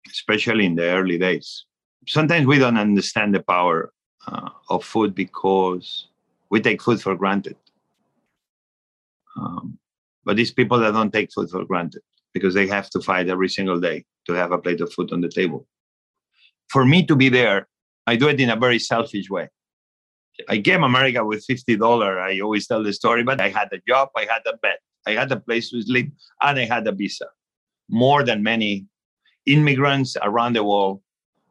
especially 0.09 0.65
in 0.65 0.75
the 0.75 0.89
early 0.89 1.17
days. 1.17 1.65
Sometimes 2.07 2.47
we 2.47 2.57
don't 2.57 2.77
understand 2.77 3.35
the 3.35 3.41
power 3.41 3.93
uh, 4.27 4.49
of 4.69 4.83
food 4.83 5.13
because 5.13 6.07
we 6.49 6.61
take 6.61 6.81
food 6.81 7.01
for 7.01 7.15
granted. 7.15 7.55
Um, 9.37 9.77
but 10.25 10.35
these 10.35 10.51
people 10.51 10.79
that 10.79 10.93
don't 10.93 11.13
take 11.13 11.31
food 11.31 11.49
for 11.49 11.63
granted 11.65 12.01
because 12.33 12.53
they 12.53 12.67
have 12.67 12.89
to 12.91 13.01
fight 13.01 13.29
every 13.29 13.49
single 13.49 13.79
day 13.79 14.05
to 14.25 14.33
have 14.33 14.51
a 14.51 14.57
plate 14.57 14.81
of 14.81 14.91
food 14.93 15.11
on 15.11 15.21
the 15.21 15.29
table. 15.29 15.67
For 16.69 16.85
me 16.85 17.05
to 17.05 17.15
be 17.15 17.29
there 17.29 17.67
I 18.09 18.15
do 18.15 18.27
it 18.27 18.39
in 18.39 18.49
a 18.49 18.55
very 18.65 18.79
selfish 18.79 19.29
way. 19.29 19.47
I 20.47 20.57
came 20.67 20.83
America 20.83 21.21
with 21.23 21.43
fifty 21.45 21.75
dollar. 21.85 22.11
I 22.19 22.39
always 22.39 22.65
tell 22.67 22.83
the 22.83 22.93
story, 23.01 23.23
but 23.23 23.39
I 23.47 23.49
had 23.49 23.69
a 23.71 23.79
job, 23.87 24.09
I 24.15 24.25
had 24.33 24.43
a 24.53 24.55
bed, 24.57 24.79
I 25.05 25.11
had 25.11 25.31
a 25.31 25.39
place 25.47 25.69
to 25.71 25.81
sleep, 25.81 26.07
and 26.41 26.57
I 26.57 26.65
had 26.65 26.87
a 26.87 26.91
visa. 26.91 27.27
More 27.89 28.23
than 28.23 28.41
many 28.41 28.71
immigrants 29.45 30.17
around 30.29 30.53
the 30.55 30.63
world 30.63 31.01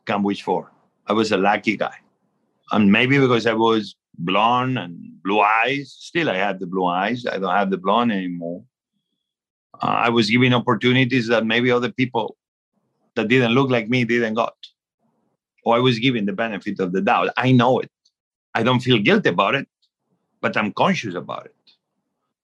can 0.06 0.22
wish 0.22 0.42
for. 0.42 0.72
I 1.06 1.12
was 1.12 1.30
a 1.32 1.36
lucky 1.36 1.76
guy, 1.76 1.96
and 2.72 2.90
maybe 2.90 3.18
because 3.18 3.46
I 3.46 3.52
was 3.52 3.94
blonde 4.30 4.78
and 4.78 4.96
blue 5.22 5.40
eyes. 5.40 5.94
Still, 5.98 6.28
I 6.30 6.38
have 6.46 6.58
the 6.58 6.66
blue 6.66 6.86
eyes. 6.86 7.26
I 7.26 7.38
don't 7.38 7.54
have 7.54 7.70
the 7.70 7.78
blonde 7.78 8.12
anymore. 8.12 8.64
Uh, 9.82 9.96
I 10.06 10.08
was 10.08 10.28
given 10.28 10.54
opportunities 10.54 11.28
that 11.28 11.46
maybe 11.46 11.70
other 11.70 11.92
people 11.92 12.36
that 13.14 13.28
didn't 13.28 13.52
look 13.52 13.70
like 13.70 13.88
me 13.88 14.04
didn't 14.04 14.34
got 14.34 14.56
I 15.66 15.78
was 15.78 15.98
given 15.98 16.24
the 16.24 16.32
benefit 16.32 16.80
of 16.80 16.92
the 16.92 17.00
doubt. 17.00 17.30
I 17.36 17.52
know 17.52 17.80
it. 17.80 17.90
I 18.54 18.62
don't 18.62 18.80
feel 18.80 18.98
guilty 18.98 19.28
about 19.28 19.54
it, 19.54 19.68
but 20.40 20.56
I'm 20.56 20.72
conscious 20.72 21.14
about 21.14 21.46
it. 21.46 21.54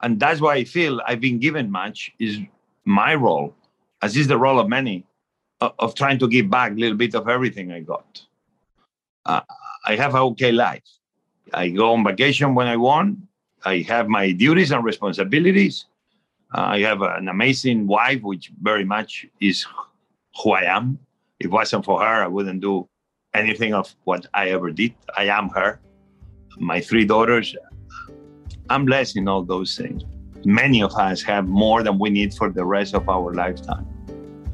And 0.02 0.20
that's 0.20 0.40
why 0.40 0.56
I 0.56 0.64
feel 0.64 1.00
I've 1.06 1.20
been 1.20 1.38
given 1.38 1.70
much 1.70 2.12
is 2.18 2.38
my 2.84 3.14
role, 3.14 3.54
as 4.02 4.16
is 4.16 4.28
the 4.28 4.36
role 4.36 4.58
of 4.58 4.68
many, 4.68 5.06
of, 5.60 5.72
of 5.78 5.94
trying 5.94 6.18
to 6.18 6.28
give 6.28 6.50
back 6.50 6.72
a 6.72 6.74
little 6.74 6.96
bit 6.96 7.14
of 7.14 7.28
everything 7.28 7.72
I 7.72 7.80
got. 7.80 8.20
Uh, 9.24 9.40
I 9.86 9.96
have 9.96 10.14
an 10.14 10.20
okay 10.20 10.52
life. 10.52 10.84
I 11.52 11.68
go 11.68 11.92
on 11.94 12.04
vacation 12.04 12.54
when 12.54 12.66
I 12.66 12.76
want. 12.76 13.18
I 13.64 13.78
have 13.88 14.08
my 14.08 14.32
duties 14.32 14.72
and 14.72 14.84
responsibilities. 14.84 15.86
Uh, 16.54 16.60
I 16.60 16.80
have 16.80 17.00
an 17.02 17.28
amazing 17.28 17.86
wife, 17.86 18.20
which 18.22 18.52
very 18.60 18.84
much 18.84 19.26
is 19.40 19.66
who 20.42 20.52
I 20.52 20.62
am. 20.62 20.98
If 21.40 21.46
it 21.46 21.50
wasn't 21.50 21.84
for 21.84 22.00
her, 22.00 22.24
I 22.24 22.26
wouldn't 22.26 22.60
do 22.60 22.88
anything 23.34 23.74
of 23.74 23.94
what 24.04 24.26
I 24.34 24.50
ever 24.50 24.70
did. 24.70 24.94
I 25.16 25.24
am 25.24 25.48
her. 25.50 25.80
My 26.58 26.80
three 26.80 27.04
daughters, 27.04 27.54
I'm 28.70 28.84
blessed 28.84 29.16
in 29.16 29.28
all 29.28 29.42
those 29.42 29.76
things. 29.76 30.04
Many 30.44 30.82
of 30.82 30.92
us 30.94 31.22
have 31.22 31.48
more 31.48 31.82
than 31.82 31.98
we 31.98 32.10
need 32.10 32.34
for 32.34 32.50
the 32.50 32.64
rest 32.64 32.94
of 32.94 33.08
our 33.08 33.34
lifetime. 33.34 33.86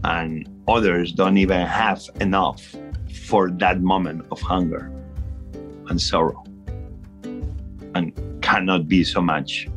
And 0.05 0.49
others 0.67 1.13
don't 1.13 1.37
even 1.37 1.67
have 1.67 2.03
enough 2.21 2.75
for 3.27 3.51
that 3.51 3.83
moment 3.83 4.25
of 4.31 4.41
hunger 4.41 4.91
and 5.89 6.01
sorrow. 6.01 6.45
And 7.95 8.13
cannot 8.41 8.89
be 8.89 9.05
so 9.05 9.21
much 9.21 9.69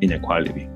inequality. 0.00 0.68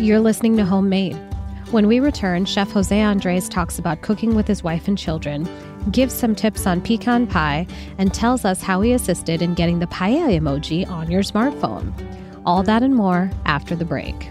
You're 0.00 0.18
listening 0.18 0.56
to 0.56 0.64
Homemade. 0.64 1.14
When 1.72 1.86
we 1.86 2.00
return, 2.00 2.46
Chef 2.46 2.70
Jose 2.70 2.98
Andres 2.98 3.50
talks 3.50 3.78
about 3.78 4.00
cooking 4.00 4.34
with 4.34 4.48
his 4.48 4.64
wife 4.64 4.88
and 4.88 4.96
children, 4.96 5.46
gives 5.90 6.14
some 6.14 6.34
tips 6.34 6.66
on 6.66 6.80
pecan 6.80 7.26
pie, 7.26 7.66
and 7.98 8.12
tells 8.12 8.46
us 8.46 8.62
how 8.62 8.80
he 8.80 8.94
assisted 8.94 9.42
in 9.42 9.52
getting 9.52 9.78
the 9.78 9.86
paella 9.88 10.40
emoji 10.40 10.88
on 10.88 11.10
your 11.10 11.22
smartphone. 11.22 11.92
All 12.46 12.62
that 12.62 12.82
and 12.82 12.94
more 12.94 13.30
after 13.44 13.76
the 13.76 13.84
break. 13.84 14.30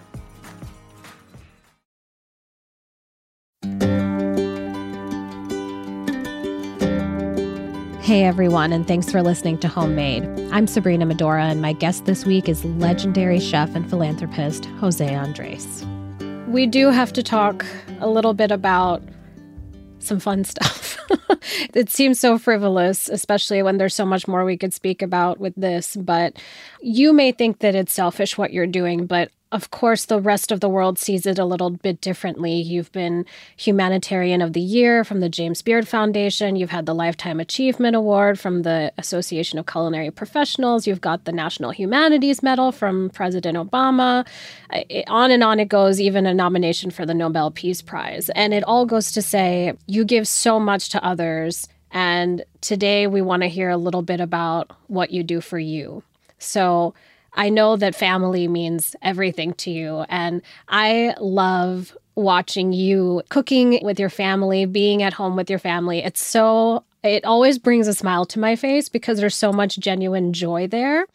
Hey 8.11 8.25
everyone, 8.25 8.73
and 8.73 8.85
thanks 8.85 9.09
for 9.09 9.23
listening 9.23 9.57
to 9.59 9.69
Homemade. 9.69 10.25
I'm 10.51 10.67
Sabrina 10.67 11.05
Medora, 11.05 11.45
and 11.45 11.61
my 11.61 11.71
guest 11.71 12.03
this 12.03 12.25
week 12.25 12.49
is 12.49 12.65
legendary 12.65 13.39
chef 13.39 13.73
and 13.73 13.89
philanthropist 13.89 14.65
Jose 14.81 15.15
Andres. 15.15 15.85
We 16.49 16.67
do 16.67 16.89
have 16.89 17.13
to 17.13 17.23
talk 17.23 17.65
a 18.01 18.09
little 18.09 18.33
bit 18.33 18.51
about 18.51 19.01
some 19.99 20.19
fun 20.19 20.43
stuff. 20.43 20.97
it 21.73 21.89
seems 21.89 22.19
so 22.19 22.37
frivolous, 22.37 23.07
especially 23.07 23.63
when 23.63 23.77
there's 23.77 23.95
so 23.95 24.05
much 24.05 24.27
more 24.27 24.43
we 24.43 24.57
could 24.57 24.73
speak 24.73 25.01
about 25.01 25.39
with 25.39 25.55
this. 25.55 25.95
But 25.95 26.37
you 26.81 27.13
may 27.13 27.31
think 27.31 27.59
that 27.59 27.75
it's 27.75 27.93
selfish 27.93 28.37
what 28.37 28.51
you're 28.51 28.67
doing, 28.67 29.05
but 29.05 29.31
of 29.51 29.71
course, 29.71 30.05
the 30.05 30.19
rest 30.19 30.51
of 30.51 30.61
the 30.61 30.69
world 30.69 30.97
sees 30.97 31.25
it 31.25 31.37
a 31.37 31.45
little 31.45 31.69
bit 31.69 31.99
differently. 31.99 32.53
You've 32.53 32.91
been 32.91 33.25
Humanitarian 33.57 34.41
of 34.41 34.53
the 34.53 34.61
Year 34.61 35.03
from 35.03 35.19
the 35.19 35.29
James 35.29 35.61
Beard 35.61 35.87
Foundation. 35.87 36.55
You've 36.55 36.69
had 36.69 36.85
the 36.85 36.95
Lifetime 36.95 37.39
Achievement 37.39 37.95
Award 37.95 38.39
from 38.39 38.61
the 38.61 38.93
Association 38.97 39.59
of 39.59 39.65
Culinary 39.65 40.09
Professionals. 40.11 40.87
You've 40.87 41.01
got 41.01 41.25
the 41.25 41.31
National 41.31 41.71
Humanities 41.71 42.41
Medal 42.41 42.71
from 42.71 43.09
President 43.09 43.57
Obama. 43.57 44.25
On 45.07 45.31
and 45.31 45.43
on 45.43 45.59
it 45.59 45.67
goes, 45.67 45.99
even 45.99 46.25
a 46.25 46.33
nomination 46.33 46.89
for 46.89 47.05
the 47.05 47.13
Nobel 47.13 47.51
Peace 47.51 47.81
Prize. 47.81 48.29
And 48.35 48.53
it 48.53 48.63
all 48.63 48.85
goes 48.85 49.11
to 49.11 49.21
say 49.21 49.73
you 49.87 50.05
give 50.05 50.27
so 50.27 50.59
much 50.59 50.89
to 50.89 51.03
others 51.03 51.67
And 51.91 52.43
today 52.61 53.07
we 53.07 53.21
want 53.21 53.43
to 53.43 53.49
hear 53.49 53.69
a 53.69 53.77
little 53.77 54.01
bit 54.01 54.19
about 54.19 54.71
what 54.87 55.11
you 55.11 55.23
do 55.23 55.41
for 55.41 55.59
you. 55.59 56.03
So 56.39 56.93
I 57.33 57.49
know 57.49 57.75
that 57.77 57.95
family 57.95 58.47
means 58.47 58.95
everything 59.01 59.53
to 59.55 59.71
you. 59.71 60.05
And 60.09 60.41
I 60.67 61.15
love 61.19 61.95
watching 62.15 62.73
you 62.73 63.23
cooking 63.29 63.79
with 63.83 63.99
your 63.99 64.09
family, 64.09 64.65
being 64.65 65.01
at 65.01 65.13
home 65.13 65.35
with 65.35 65.49
your 65.49 65.59
family. 65.59 65.99
It's 65.99 66.23
so, 66.23 66.83
it 67.03 67.23
always 67.23 67.57
brings 67.57 67.87
a 67.87 67.93
smile 67.93 68.25
to 68.25 68.39
my 68.39 68.55
face 68.55 68.89
because 68.89 69.19
there's 69.19 69.35
so 69.35 69.53
much 69.53 69.79
genuine 69.79 70.33
joy 70.33 70.67
there. 70.67 71.07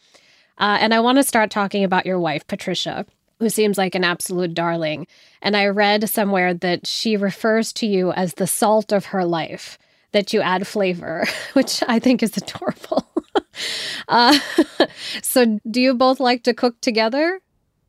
Uh, 0.58 0.78
and 0.80 0.94
I 0.94 1.00
want 1.00 1.18
to 1.18 1.22
start 1.22 1.50
talking 1.50 1.84
about 1.84 2.06
your 2.06 2.18
wife, 2.18 2.46
Patricia, 2.46 3.04
who 3.38 3.50
seems 3.50 3.76
like 3.76 3.94
an 3.94 4.04
absolute 4.04 4.54
darling. 4.54 5.06
And 5.42 5.54
I 5.54 5.66
read 5.66 6.08
somewhere 6.08 6.54
that 6.54 6.86
she 6.86 7.16
refers 7.16 7.72
to 7.74 7.86
you 7.86 8.12
as 8.12 8.34
the 8.34 8.46
salt 8.46 8.90
of 8.90 9.06
her 9.06 9.24
life, 9.26 9.78
that 10.12 10.32
you 10.32 10.40
add 10.40 10.66
flavor, 10.66 11.26
which 11.52 11.82
I 11.86 11.98
think 11.98 12.22
is 12.22 12.36
adorable. 12.38 13.06
uh, 14.08 14.38
so, 15.22 15.58
do 15.70 15.80
you 15.80 15.94
both 15.94 16.20
like 16.20 16.42
to 16.44 16.54
cook 16.54 16.80
together? 16.80 17.40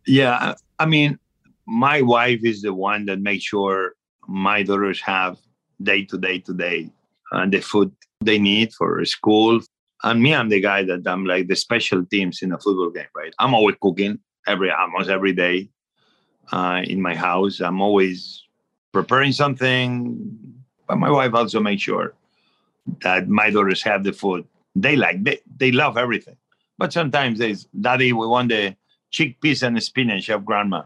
Yeah. 0.06 0.56
I 0.80 0.86
mean, 0.86 1.20
my 1.66 2.02
wife 2.02 2.42
is 2.44 2.62
the 2.62 2.74
one 2.74 3.06
that 3.06 3.20
makes 3.20 3.44
sure 3.44 3.94
my 4.28 4.64
daughters 4.64 5.02
have 5.02 5.38
day 5.84 6.04
to 6.06 6.18
day 6.18 6.40
to 6.40 6.54
day 6.54 6.90
and 7.32 7.52
the 7.52 7.62
food 7.62 7.92
they 8.22 8.40
need 8.40 8.74
for 8.74 9.04
school. 9.06 9.62
And 10.04 10.22
me, 10.22 10.34
I'm 10.34 10.50
the 10.50 10.62
guy 10.62 10.84
that 10.84 11.08
I'm 11.08 11.26
like 11.26 11.48
the 11.48 11.56
special 11.56 12.06
teams 12.06 12.42
in 12.42 12.52
a 12.52 12.58
football 12.58 12.92
game, 12.92 13.08
right? 13.16 13.34
I'm 13.40 13.54
always 13.54 13.76
cooking 13.82 14.20
every 14.48 14.72
almost 14.72 15.10
every 15.10 15.34
day 15.34 15.70
uh, 16.52 16.82
in 16.86 17.02
my 17.02 17.16
house. 17.16 17.60
I'm 17.60 17.82
always 17.82 18.44
preparing 18.94 19.32
something, 19.32 20.18
but 20.88 20.98
my 20.98 21.10
wife 21.10 21.34
also 21.34 21.60
makes 21.60 21.82
sure 21.82 22.14
that 23.02 23.28
my 23.28 23.50
daughters 23.50 23.84
have 23.84 24.04
the 24.04 24.14
food 24.14 24.46
they 24.82 24.96
like. 24.96 25.24
They 25.24 25.40
they 25.56 25.72
love 25.72 25.98
everything, 25.98 26.38
but 26.78 26.94
sometimes 26.94 27.40
they, 27.40 27.56
Daddy, 27.80 28.14
we 28.14 28.28
want 28.28 28.50
the 28.50 28.76
chickpeas 29.12 29.64
and 29.64 29.76
the 29.78 29.82
spinach 29.82 30.30
of 30.30 30.46
Grandma 30.46 30.84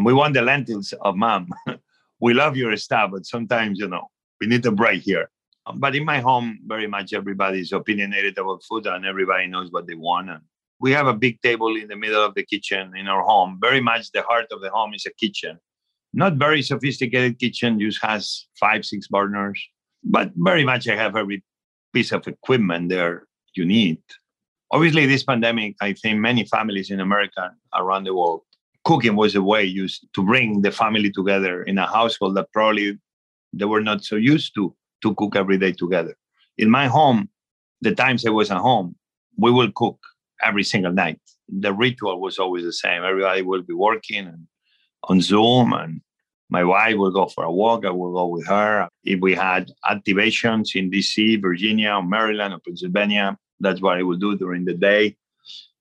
we 0.00 0.12
want 0.12 0.34
the 0.34 0.42
lentils 0.42 0.92
of 1.00 1.16
mom. 1.16 1.50
we 2.20 2.34
love 2.34 2.56
your 2.56 2.76
stuff, 2.76 3.10
but 3.12 3.26
sometimes, 3.26 3.78
you 3.78 3.88
know, 3.88 4.08
we 4.40 4.46
need 4.46 4.64
a 4.66 4.72
break 4.72 5.02
here. 5.02 5.30
But 5.76 5.94
in 5.94 6.04
my 6.04 6.20
home, 6.20 6.58
very 6.66 6.86
much 6.86 7.12
everybody 7.12 7.60
is 7.60 7.72
opinionated 7.72 8.36
about 8.38 8.64
food 8.68 8.86
and 8.86 9.06
everybody 9.06 9.46
knows 9.46 9.70
what 9.70 9.86
they 9.86 9.94
want. 9.94 10.30
And 10.30 10.40
we 10.80 10.92
have 10.92 11.06
a 11.06 11.14
big 11.14 11.40
table 11.40 11.76
in 11.76 11.88
the 11.88 11.96
middle 11.96 12.24
of 12.24 12.34
the 12.34 12.44
kitchen 12.44 12.92
in 12.96 13.06
our 13.06 13.22
home. 13.22 13.58
Very 13.60 13.80
much 13.80 14.10
the 14.10 14.22
heart 14.22 14.46
of 14.50 14.60
the 14.60 14.70
home 14.70 14.94
is 14.94 15.06
a 15.06 15.12
kitchen. 15.12 15.58
Not 16.12 16.34
very 16.34 16.62
sophisticated 16.62 17.38
kitchen, 17.38 17.80
just 17.80 18.02
has 18.02 18.46
five, 18.58 18.84
six 18.84 19.06
burners. 19.06 19.62
But 20.04 20.32
very 20.34 20.64
much 20.64 20.88
I 20.88 20.96
have 20.96 21.16
every 21.16 21.44
piece 21.92 22.12
of 22.12 22.26
equipment 22.26 22.88
there 22.88 23.26
you 23.54 23.64
need. 23.64 23.98
Obviously, 24.70 25.06
this 25.06 25.22
pandemic, 25.22 25.76
I 25.80 25.92
think 25.92 26.18
many 26.18 26.44
families 26.44 26.90
in 26.90 27.00
America 27.00 27.52
around 27.74 28.04
the 28.04 28.14
world 28.14 28.42
cooking 28.84 29.16
was 29.16 29.34
a 29.34 29.42
way 29.42 29.64
used 29.64 30.06
to 30.14 30.22
bring 30.22 30.62
the 30.62 30.72
family 30.72 31.10
together 31.10 31.62
in 31.62 31.78
a 31.78 31.86
household 31.86 32.36
that 32.36 32.50
probably 32.52 32.98
they 33.52 33.64
were 33.64 33.80
not 33.80 34.04
so 34.04 34.16
used 34.16 34.54
to 34.54 34.74
to 35.02 35.14
cook 35.16 35.36
every 35.36 35.58
day 35.58 35.72
together. 35.72 36.16
In 36.58 36.70
my 36.70 36.86
home, 36.86 37.28
the 37.80 37.94
times 37.94 38.24
I 38.24 38.30
was 38.30 38.50
at 38.50 38.58
home, 38.58 38.94
we 39.36 39.50
will 39.50 39.70
cook 39.72 39.98
every 40.42 40.62
single 40.62 40.92
night. 40.92 41.20
The 41.48 41.72
ritual 41.72 42.20
was 42.20 42.38
always 42.38 42.64
the 42.64 42.72
same. 42.72 43.02
Everybody 43.02 43.42
will 43.42 43.62
be 43.62 43.74
working 43.74 44.26
and 44.26 44.46
on 45.04 45.20
Zoom, 45.20 45.72
and 45.72 46.00
my 46.56 46.64
wife 46.64 46.96
will 46.96 47.10
go 47.20 47.26
for 47.34 47.44
a 47.44 47.52
walk. 47.62 47.80
I 47.84 47.90
will 47.90 48.12
go 48.20 48.26
with 48.34 48.46
her. 48.46 48.88
If 49.04 49.18
we 49.26 49.32
had 49.34 49.62
activations 49.94 50.66
in 50.78 50.90
DC, 50.90 51.40
Virginia, 51.48 51.92
or 51.98 52.04
Maryland, 52.16 52.52
or 52.54 52.60
Pennsylvania, 52.66 53.26
that's 53.64 53.80
what 53.82 53.98
I 53.98 54.02
will 54.02 54.18
do 54.26 54.36
during 54.36 54.64
the 54.64 54.74
day 54.74 55.16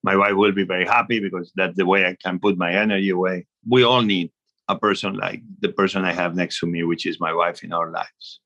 my 0.04 0.16
wife 0.16 0.34
will 0.36 0.52
be 0.52 0.64
very 0.64 0.86
happy 0.86 1.20
because 1.20 1.52
that's 1.56 1.78
the 1.78 1.86
way 1.86 2.06
I 2.06 2.16
can 2.24 2.40
put 2.40 2.58
my 2.58 2.74
energy 2.74 3.10
away. 3.10 3.46
We 3.68 3.84
all 3.84 4.02
need 4.02 4.32
a 4.68 4.78
person 4.78 5.14
like 5.14 5.42
the 5.60 5.70
person 5.70 6.06
I 6.06 6.14
have 6.14 6.36
next 6.36 6.60
to 6.60 6.66
me, 6.66 6.84
which 6.84 7.06
is 7.06 7.20
my 7.20 7.34
wife 7.34 7.64
in 7.64 7.74
our 7.74 7.92
lives. 7.92 8.40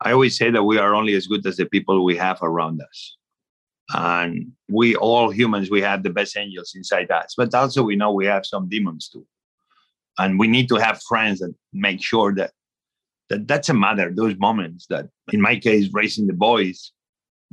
I 0.00 0.12
always 0.12 0.36
say 0.36 0.50
that 0.50 0.64
we 0.64 0.78
are 0.78 0.94
only 0.94 1.14
as 1.14 1.26
good 1.26 1.46
as 1.46 1.56
the 1.56 1.66
people 1.66 2.04
we 2.04 2.16
have 2.16 2.42
around 2.42 2.80
us. 2.82 3.16
And 3.94 4.52
we 4.68 4.96
all 4.96 5.30
humans, 5.30 5.70
we 5.70 5.82
have 5.82 6.02
the 6.02 6.10
best 6.10 6.36
angels 6.36 6.72
inside 6.74 7.10
us, 7.10 7.34
but 7.36 7.54
also 7.54 7.82
we 7.82 7.94
know 7.94 8.12
we 8.12 8.26
have 8.26 8.46
some 8.46 8.68
demons 8.68 9.08
too. 9.08 9.26
And 10.18 10.38
we 10.38 10.48
need 10.48 10.68
to 10.68 10.76
have 10.76 11.02
friends 11.02 11.40
that 11.40 11.54
make 11.72 12.02
sure 12.02 12.34
that, 12.34 12.52
that 13.28 13.48
that's 13.48 13.68
a 13.68 13.74
matter, 13.74 14.12
those 14.14 14.36
moments 14.38 14.86
that, 14.90 15.08
in 15.32 15.40
my 15.40 15.56
case, 15.56 15.88
raising 15.92 16.26
the 16.26 16.34
boys, 16.34 16.92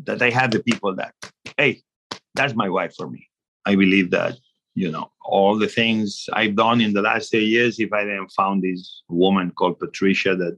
that 0.04 0.22
I 0.22 0.30
have 0.30 0.52
the 0.52 0.62
people 0.62 0.96
that, 0.96 1.14
hey, 1.58 1.82
that's 2.36 2.56
my 2.56 2.70
wife 2.70 2.94
for 2.96 3.10
me. 3.10 3.28
I 3.66 3.76
believe 3.76 4.12
that, 4.12 4.38
you 4.76 4.92
know, 4.92 5.12
all 5.24 5.58
the 5.58 5.68
things 5.68 6.26
I've 6.34 6.56
done 6.56 6.82
in 6.82 6.94
the 6.94 7.02
last 7.02 7.34
eight 7.34 7.48
years, 7.48 7.80
if 7.80 7.94
I 7.94 8.04
didn't 8.04 8.32
found 8.32 8.64
this 8.64 9.04
woman 9.10 9.52
called 9.52 9.80
Patricia 9.80 10.36
that 10.36 10.58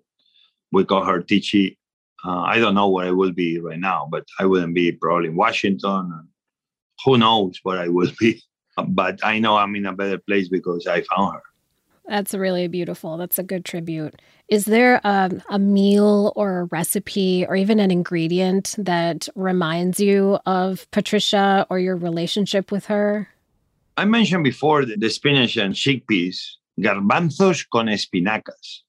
we 0.71 0.85
call 0.85 1.03
her 1.03 1.21
Tichy, 1.21 1.77
uh, 2.23 2.41
I 2.41 2.59
don't 2.59 2.75
know 2.75 2.89
where 2.89 3.07
I 3.07 3.11
will 3.11 3.31
be 3.31 3.59
right 3.59 3.79
now, 3.79 4.07
but 4.09 4.25
I 4.39 4.45
wouldn't 4.45 4.75
be 4.75 4.91
probably 4.91 5.29
in 5.29 5.35
Washington. 5.35 6.27
Who 7.03 7.17
knows 7.17 7.59
where 7.63 7.79
I 7.79 7.87
will 7.87 8.11
be. 8.19 8.41
But 8.87 9.19
I 9.21 9.37
know 9.37 9.57
I'm 9.57 9.75
in 9.75 9.85
a 9.85 9.93
better 9.93 10.17
place 10.17 10.47
because 10.47 10.87
I 10.87 11.01
found 11.01 11.35
her. 11.35 11.41
That's 12.07 12.33
really 12.33 12.67
beautiful. 12.67 13.17
That's 13.17 13.39
a 13.39 13.43
good 13.43 13.63
tribute. 13.63 14.21
Is 14.49 14.65
there 14.65 14.99
a, 15.03 15.31
a, 15.49 15.59
meal 15.59 16.33
or 16.35 16.59
a 16.59 16.63
recipe 16.65 17.45
or 17.47 17.55
even 17.55 17.79
an 17.79 17.91
ingredient 17.91 18.75
that 18.77 19.29
reminds 19.35 19.99
you 19.99 20.39
of 20.45 20.89
Patricia 20.91 21.65
or 21.69 21.79
your 21.79 21.95
relationship 21.95 22.71
with 22.71 22.87
her? 22.87 23.29
I 23.97 24.05
mentioned 24.05 24.43
before 24.43 24.85
the, 24.85 24.97
the 24.97 25.09
spinach 25.09 25.57
and 25.57 25.73
chickpeas, 25.73 26.37
garbanzos 26.79 27.65
con 27.71 27.87
espinacas. 27.87 28.79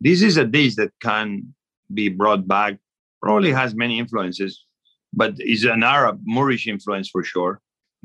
This 0.00 0.22
is 0.22 0.36
a 0.36 0.44
dish 0.44 0.76
that 0.76 0.92
can 1.00 1.54
be 1.92 2.08
brought 2.08 2.46
back, 2.46 2.78
probably 3.20 3.52
has 3.52 3.74
many 3.74 3.98
influences, 3.98 4.64
but 5.12 5.34
is 5.40 5.64
an 5.64 5.82
Arab 5.82 6.20
Moorish 6.24 6.66
influence 6.66 7.10
for 7.10 7.22
sure 7.22 7.60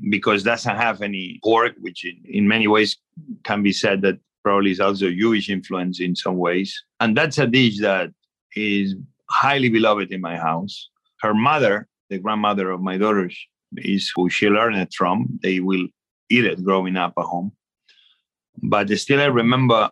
because 0.10 0.44
doesn't 0.44 0.76
have 0.76 1.02
any 1.02 1.40
pork, 1.44 1.74
which 1.80 2.06
in, 2.06 2.18
in 2.26 2.48
many 2.48 2.68
ways 2.68 2.98
can 3.44 3.64
be 3.64 3.72
said 3.72 4.02
that 4.02 4.20
probably 4.44 4.72
is 4.72 4.80
also 4.80 5.10
Jewish 5.10 5.50
influence 5.50 6.00
in 6.00 6.16
some 6.16 6.38
ways. 6.38 6.84
And 7.00 7.18
that's 7.18 7.38
a 7.38 7.48
dish 7.48 7.80
that 7.82 8.12
is 8.56 8.96
highly 9.30 9.70
beloved 9.70 10.12
in 10.12 10.22
my 10.22 10.38
house. 10.38 10.90
Her 11.22 11.34
mother, 11.34 11.88
the 12.10 12.20
grandmother 12.20 12.70
of 12.72 12.82
my 12.82 12.98
daughters, 12.98 13.38
is 13.78 14.12
who 14.16 14.30
she 14.30 14.48
learned 14.50 14.78
it 14.78 14.94
from. 14.94 15.40
They 15.42 15.60
will 15.60 15.88
eat 16.30 16.46
it 16.46 16.64
growing 16.64 16.98
up 16.98 17.14
at 17.18 17.26
home. 17.26 17.52
But 18.62 18.90
still, 18.98 19.22
I 19.22 19.26
remember 19.26 19.90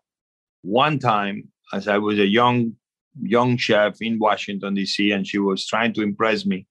one 0.61 0.99
time 0.99 1.49
as 1.73 1.87
I 1.87 1.97
was 1.97 2.19
a 2.19 2.27
young 2.27 2.73
young 3.21 3.57
chef 3.57 4.01
in 4.01 4.17
Washington 4.17 4.73
D.C. 4.73 5.11
and 5.11 5.27
she 5.27 5.37
was 5.37 5.67
trying 5.67 5.93
to 5.93 6.01
impress 6.01 6.45
me 6.45 6.65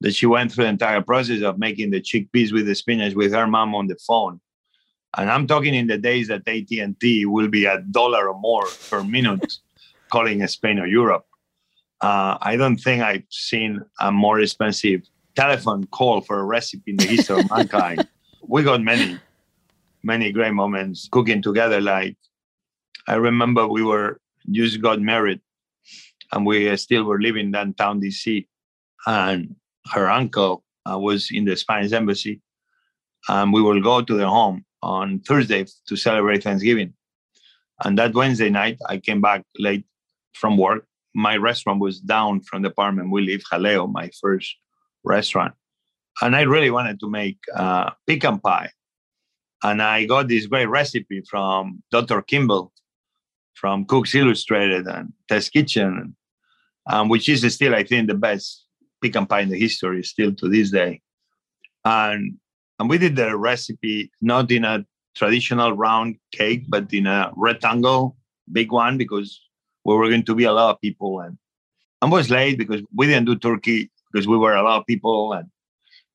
that 0.00 0.14
she 0.14 0.26
went 0.26 0.52
through 0.52 0.64
the 0.64 0.70
entire 0.70 1.00
process 1.00 1.42
of 1.42 1.58
making 1.58 1.90
the 1.90 2.00
chickpeas 2.00 2.52
with 2.52 2.66
the 2.66 2.74
spinach 2.74 3.14
with 3.14 3.32
her 3.32 3.46
mom 3.46 3.74
on 3.74 3.86
the 3.86 3.96
phone 4.06 4.40
and 5.16 5.30
I'm 5.30 5.46
talking 5.46 5.74
in 5.74 5.86
the 5.86 5.96
days 5.96 6.28
that 6.28 6.46
AT&T 6.46 7.26
will 7.26 7.48
be 7.48 7.64
a 7.64 7.80
dollar 7.90 8.28
or 8.28 8.38
more 8.38 8.66
per 8.90 9.02
minute 9.02 9.58
calling 10.10 10.46
Spain 10.46 10.78
or 10.78 10.86
Europe. 10.86 11.26
Uh, 12.02 12.36
I 12.40 12.56
don't 12.56 12.76
think 12.76 13.02
I've 13.02 13.24
seen 13.30 13.80
a 14.00 14.12
more 14.12 14.40
expensive 14.40 15.02
telephone 15.34 15.86
call 15.86 16.20
for 16.20 16.38
a 16.40 16.44
recipe 16.44 16.90
in 16.90 16.96
the 16.98 17.06
history 17.06 17.40
of 17.40 17.50
mankind. 17.50 18.06
We 18.48 18.62
got 18.62 18.80
many, 18.80 19.18
many 20.04 20.30
great 20.30 20.52
moments 20.52 21.08
cooking 21.10 21.42
together. 21.42 21.80
Like 21.80 22.16
I 23.08 23.14
remember 23.16 23.66
we 23.66 23.82
were 23.82 24.20
just 24.52 24.80
got 24.80 25.00
married 25.00 25.40
and 26.30 26.46
we 26.46 26.76
still 26.76 27.02
were 27.02 27.20
living 27.20 27.50
downtown 27.50 28.00
DC. 28.00 28.46
And 29.04 29.56
her 29.92 30.10
uncle 30.10 30.64
uh, 30.90 30.98
was 30.98 31.28
in 31.30 31.44
the 31.44 31.56
Spanish 31.56 31.92
embassy. 31.92 32.40
And 33.28 33.52
we 33.52 33.62
will 33.62 33.80
go 33.82 34.02
to 34.02 34.16
their 34.16 34.28
home 34.28 34.64
on 34.82 35.20
Thursday 35.20 35.66
to 35.88 35.96
celebrate 35.96 36.44
Thanksgiving. 36.44 36.94
And 37.84 37.98
that 37.98 38.14
Wednesday 38.14 38.50
night, 38.50 38.78
I 38.88 38.98
came 38.98 39.20
back 39.20 39.42
late 39.58 39.84
from 40.34 40.56
work. 40.56 40.86
My 41.14 41.36
restaurant 41.36 41.80
was 41.80 42.00
down 42.00 42.40
from 42.42 42.62
the 42.62 42.68
apartment 42.68 43.10
we 43.10 43.22
live, 43.22 43.42
Jaleo, 43.50 43.90
my 43.90 44.10
first 44.20 44.56
restaurant. 45.04 45.54
And 46.22 46.36
I 46.36 46.42
really 46.42 46.70
wanted 46.70 47.00
to 47.00 47.10
make 47.10 47.38
uh, 47.54 47.90
pecan 48.06 48.38
pie. 48.38 48.70
And 49.62 49.82
I 49.82 50.04
got 50.04 50.28
this 50.28 50.46
great 50.46 50.66
recipe 50.66 51.22
from 51.28 51.82
Dr. 51.90 52.22
Kimball 52.22 52.72
from 53.54 53.86
Cooks 53.86 54.14
Illustrated 54.14 54.86
and 54.86 55.12
Test 55.28 55.52
Kitchen, 55.52 56.14
um, 56.88 57.08
which 57.08 57.28
is 57.28 57.42
still, 57.52 57.74
I 57.74 57.82
think, 57.82 58.08
the 58.08 58.14
best 58.14 58.65
pecan 59.02 59.26
pie 59.26 59.40
in 59.40 59.48
the 59.48 59.58
history, 59.58 60.02
still 60.02 60.34
to 60.34 60.48
this 60.48 60.70
day. 60.70 61.00
And 61.84 62.36
and 62.78 62.90
we 62.90 62.98
did 62.98 63.16
the 63.16 63.36
recipe 63.36 64.10
not 64.20 64.50
in 64.50 64.64
a 64.64 64.84
traditional 65.14 65.72
round 65.72 66.16
cake, 66.32 66.64
but 66.68 66.92
in 66.92 67.06
a 67.06 67.32
rectangle, 67.34 68.16
big 68.52 68.70
one, 68.70 68.98
because 68.98 69.40
we 69.84 69.94
were 69.94 70.08
going 70.08 70.24
to 70.24 70.34
be 70.34 70.44
a 70.44 70.52
lot 70.52 70.74
of 70.74 70.80
people. 70.80 71.20
And 71.20 71.38
I 72.02 72.06
was 72.06 72.30
late 72.30 72.58
because 72.58 72.82
we 72.94 73.06
didn't 73.06 73.26
do 73.26 73.36
turkey 73.36 73.90
because 74.12 74.28
we 74.28 74.36
were 74.36 74.54
a 74.54 74.62
lot 74.62 74.80
of 74.80 74.86
people 74.86 75.32
and 75.32 75.48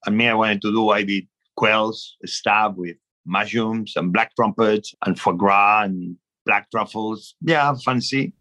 and 0.05 0.17
me 0.17 0.27
I 0.27 0.33
wanted 0.33 0.61
to 0.63 0.71
do 0.71 0.89
I 0.89 1.03
did 1.03 1.27
quails 1.55 2.17
stuffed 2.25 2.77
with 2.77 2.97
mushrooms 3.25 3.93
and 3.95 4.11
black 4.11 4.35
trumpets 4.35 4.95
and 5.05 5.19
foie 5.19 5.33
gras 5.33 5.83
and 5.83 6.15
black 6.45 6.71
truffles. 6.71 7.35
Yeah, 7.41 7.73
fancy. 7.85 8.33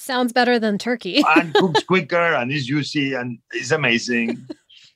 Sounds 0.00 0.32
better 0.32 0.60
than 0.60 0.78
turkey. 0.78 1.24
and 1.36 1.52
cooks 1.54 1.82
quicker 1.82 2.34
and 2.34 2.52
is 2.52 2.66
juicy 2.66 3.14
and 3.14 3.38
is 3.52 3.72
amazing. 3.72 4.46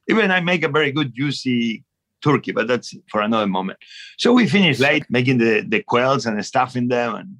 Even 0.09 0.31
I 0.31 0.41
make 0.41 0.62
a 0.62 0.69
very 0.69 0.93
good 0.93 1.12
juicy 1.12 1.83
turkey, 2.23 2.53
but 2.53 2.69
that's 2.69 2.95
for 3.11 3.21
another 3.21 3.49
moment. 3.49 3.81
So 4.17 4.33
we 4.33 4.47
finished 4.47 4.79
late 4.79 5.05
making 5.11 5.38
the, 5.38 5.65
the 5.67 5.83
quails 5.83 6.25
and 6.25 6.45
stuffing 6.47 6.87
them. 6.87 7.17
And, 7.17 7.37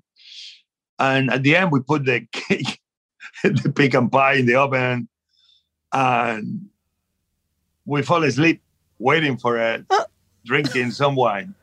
and 0.98 1.31
at 1.31 1.44
the 1.44 1.55
end, 1.55 1.70
we 1.70 1.79
put 1.81 2.05
the 2.05 2.27
cake, 2.33 2.81
the 3.44 3.72
pecan 3.75 4.11
pie 4.11 4.35
in 4.35 4.46
the 4.46 4.57
oven. 4.57 5.09
And 5.92 6.68
we 7.85 8.03
fall 8.03 8.25
asleep 8.25 8.61
waiting 8.98 9.37
for 9.37 9.57
it, 9.59 9.85
uh. 9.88 10.05
drinking 10.44 10.90
some 10.90 11.14
wine. 11.14 11.55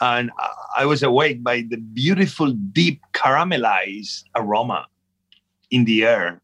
And 0.00 0.30
I 0.74 0.86
was 0.86 1.02
awake 1.02 1.44
by 1.44 1.66
the 1.68 1.76
beautiful, 1.76 2.52
deep 2.52 3.02
caramelized 3.12 4.24
aroma 4.34 4.86
in 5.70 5.84
the 5.84 6.04
air. 6.04 6.42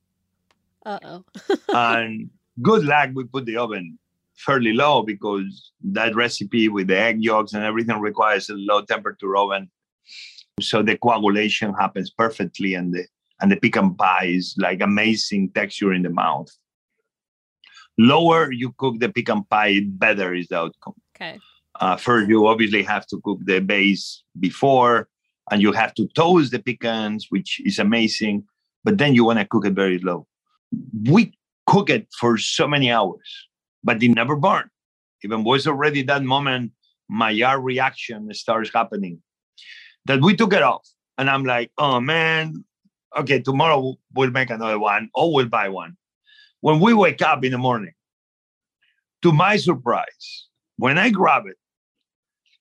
Uh 0.84 0.98
oh. 1.02 1.24
and 1.74 2.30
good 2.62 2.84
luck, 2.84 3.10
we 3.14 3.24
put 3.24 3.44
the 3.46 3.56
oven 3.56 3.98
fairly 4.36 4.72
low 4.72 5.02
because 5.02 5.72
that 5.82 6.14
recipe 6.14 6.68
with 6.68 6.88
the 6.88 6.98
egg 6.98 7.22
yolks 7.22 7.54
and 7.54 7.64
everything 7.64 7.98
requires 7.98 8.48
a 8.50 8.54
low 8.54 8.82
temperature 8.82 9.36
oven. 9.36 9.70
So 10.60 10.82
the 10.82 10.96
coagulation 10.96 11.74
happens 11.74 12.10
perfectly 12.10 12.74
and 12.74 12.92
the 12.92 13.06
and 13.40 13.52
the 13.52 13.56
pecan 13.56 13.94
pie 13.94 14.26
is 14.26 14.54
like 14.58 14.80
amazing 14.80 15.50
texture 15.50 15.92
in 15.92 16.02
the 16.02 16.10
mouth. 16.10 16.48
Lower 17.98 18.50
you 18.50 18.72
cook 18.78 18.98
the 18.98 19.10
pecan 19.10 19.44
pie, 19.44 19.80
better 19.86 20.34
is 20.34 20.48
the 20.48 20.58
outcome. 20.58 20.94
Okay. 21.14 21.38
Uh, 21.80 21.96
first, 21.96 22.28
you 22.28 22.46
obviously 22.46 22.82
have 22.82 23.06
to 23.06 23.20
cook 23.22 23.38
the 23.44 23.60
base 23.60 24.22
before, 24.40 25.08
and 25.50 25.60
you 25.60 25.72
have 25.72 25.94
to 25.94 26.06
toast 26.08 26.52
the 26.52 26.58
pecans, 26.58 27.26
which 27.28 27.60
is 27.64 27.78
amazing. 27.78 28.44
But 28.86 28.98
then 28.98 29.16
you 29.16 29.24
want 29.24 29.40
to 29.40 29.44
cook 29.44 29.66
it 29.66 29.72
very 29.72 29.98
low. 29.98 30.28
We 31.10 31.36
cook 31.66 31.90
it 31.90 32.06
for 32.20 32.38
so 32.38 32.68
many 32.68 32.88
hours, 32.92 33.48
but 33.82 34.00
it 34.00 34.10
never 34.10 34.36
burned. 34.36 34.70
Even 35.24 35.42
was 35.42 35.66
already 35.66 36.02
that 36.02 36.22
moment, 36.22 36.70
Maillard 37.10 37.64
reaction 37.64 38.32
starts 38.32 38.70
happening. 38.72 39.20
That 40.04 40.22
we 40.22 40.36
took 40.36 40.52
it 40.52 40.62
off, 40.62 40.86
and 41.18 41.28
I'm 41.28 41.44
like, 41.44 41.72
oh 41.78 41.98
man, 41.98 42.64
okay, 43.18 43.40
tomorrow 43.40 43.96
we'll 44.14 44.30
make 44.30 44.50
another 44.50 44.78
one, 44.78 45.10
or 45.16 45.34
we'll 45.34 45.46
buy 45.46 45.68
one. 45.68 45.96
When 46.60 46.78
we 46.78 46.94
wake 46.94 47.22
up 47.22 47.44
in 47.44 47.50
the 47.50 47.58
morning, 47.58 47.94
to 49.22 49.32
my 49.32 49.56
surprise, 49.56 50.46
when 50.76 50.96
I 50.96 51.10
grab 51.10 51.46
it, 51.46 51.56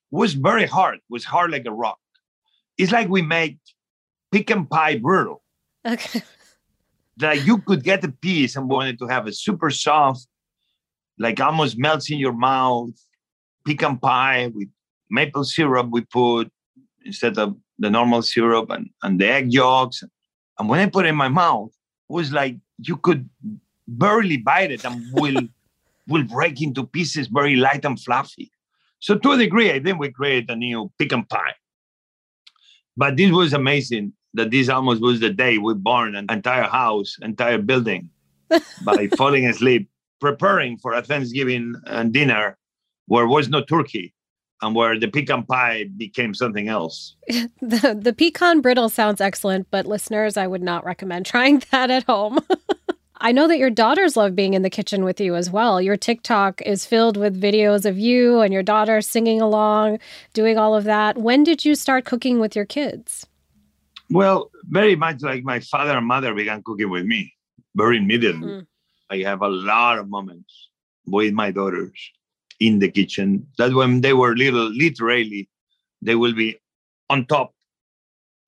was 0.09 0.33
very 0.33 0.65
hard. 0.65 1.01
was 1.07 1.23
hard 1.23 1.51
like 1.51 1.67
a 1.67 1.71
rock. 1.71 1.99
It's 2.79 2.91
like 2.91 3.09
we 3.09 3.21
make 3.21 3.59
pecan 4.31 4.65
pie 4.65 4.97
brutal. 4.97 5.43
Okay. 5.85 6.23
That 7.17 7.45
you 7.45 7.59
could 7.59 7.83
get 7.83 8.03
a 8.03 8.11
piece 8.11 8.55
and 8.55 8.67
wanted 8.67 8.99
to 8.99 9.07
have 9.07 9.27
a 9.27 9.31
super 9.31 9.69
soft, 9.69 10.27
like 11.17 11.39
almost 11.39 11.77
melts 11.77 12.09
in 12.09 12.17
your 12.17 12.33
mouth, 12.33 12.91
pecan 13.65 13.97
pie 13.97 14.51
with 14.53 14.67
maple 15.09 15.43
syrup 15.43 15.87
we 15.91 16.01
put 16.01 16.51
instead 17.05 17.37
of 17.37 17.55
the 17.79 17.89
normal 17.89 18.21
syrup 18.21 18.69
and, 18.69 18.89
and 19.03 19.19
the 19.19 19.27
egg 19.27 19.53
yolks. 19.53 20.03
And 20.59 20.67
when 20.67 20.79
I 20.79 20.87
put 20.87 21.05
it 21.05 21.09
in 21.09 21.15
my 21.15 21.29
mouth, 21.29 21.71
it 22.09 22.13
was 22.13 22.31
like 22.31 22.57
you 22.79 22.97
could 22.97 23.29
barely 23.87 24.37
bite 24.37 24.71
it 24.71 24.83
and 24.83 25.01
will 25.13 25.41
will 26.07 26.23
break 26.23 26.61
into 26.61 26.83
pieces 26.83 27.27
very 27.27 27.55
light 27.55 27.83
and 27.83 27.99
fluffy. 27.99 28.51
So 28.99 29.17
to 29.17 29.31
a 29.31 29.37
degree, 29.37 29.71
I 29.71 29.79
think 29.79 29.99
we 29.99 30.11
created 30.11 30.49
a 30.51 30.55
new 30.55 30.91
pecan 30.99 31.25
pie. 31.25 31.55
But 32.95 33.17
this 33.17 33.31
was 33.31 33.53
amazing 33.53 34.13
that 34.35 34.51
this 34.51 34.69
almost 34.69 35.01
was 35.01 35.19
the 35.19 35.29
day 35.29 35.57
we 35.57 35.73
burned 35.73 36.15
an 36.15 36.27
entire 36.29 36.63
house, 36.63 37.17
entire 37.21 37.57
building 37.57 38.09
by 38.85 39.07
falling 39.17 39.47
asleep, 39.47 39.89
preparing 40.19 40.77
for 40.77 40.93
a 40.93 41.01
Thanksgiving 41.01 41.75
and 41.87 42.13
dinner 42.13 42.57
where 43.07 43.27
was 43.27 43.49
no 43.49 43.63
turkey 43.63 44.13
and 44.61 44.75
where 44.75 44.99
the 44.99 45.07
pecan 45.07 45.43
pie 45.43 45.85
became 45.97 46.33
something 46.33 46.67
else. 46.67 47.15
the 47.61 47.97
the 47.99 48.13
pecan 48.13 48.61
brittle 48.61 48.89
sounds 48.89 49.21
excellent, 49.21 49.67
but 49.71 49.85
listeners, 49.85 50.37
I 50.37 50.47
would 50.47 50.63
not 50.63 50.85
recommend 50.85 51.25
trying 51.25 51.63
that 51.71 51.91
at 51.91 52.03
home. 52.03 52.39
I 53.17 53.31
know 53.31 53.47
that 53.47 53.57
your 53.57 53.69
daughters 53.69 54.17
love 54.17 54.35
being 54.35 54.53
in 54.53 54.61
the 54.61 54.69
kitchen 54.69 55.03
with 55.05 55.21
you 55.21 55.35
as 55.35 55.49
well. 55.49 55.81
Your 55.81 55.95
TikTok 55.95 56.61
is 56.63 56.85
filled 56.85 57.15
with 57.15 57.41
videos 57.41 57.85
of 57.85 57.97
you 57.97 58.41
and 58.41 58.53
your 58.53 58.61
daughter 58.61 59.01
singing 59.01 59.39
along, 59.39 59.99
doing 60.33 60.57
all 60.57 60.75
of 60.75 60.83
that. 60.83 61.17
When 61.17 61.43
did 61.43 61.63
you 61.63 61.75
start 61.75 62.03
cooking 62.03 62.39
with 62.39 62.55
your 62.55 62.65
kids? 62.65 63.25
Well, 64.09 64.51
very 64.63 64.95
much 64.95 65.21
like 65.21 65.43
my 65.43 65.59
father 65.59 65.97
and 65.97 66.05
mother 66.05 66.33
began 66.33 66.61
cooking 66.63 66.89
with 66.89 67.05
me 67.05 67.33
very 67.75 67.97
immediately. 67.97 68.47
Mm. 68.47 68.67
I 69.09 69.17
have 69.17 69.41
a 69.41 69.47
lot 69.47 69.99
of 69.99 70.09
moments 70.09 70.69
with 71.05 71.33
my 71.33 71.51
daughters 71.51 71.91
in 72.59 72.79
the 72.79 72.89
kitchen 72.89 73.47
that 73.57 73.73
when 73.73 74.01
they 74.01 74.13
were 74.13 74.35
little, 74.35 74.69
literally, 74.71 75.49
they 76.01 76.15
will 76.15 76.33
be 76.33 76.57
on 77.09 77.25
top 77.25 77.53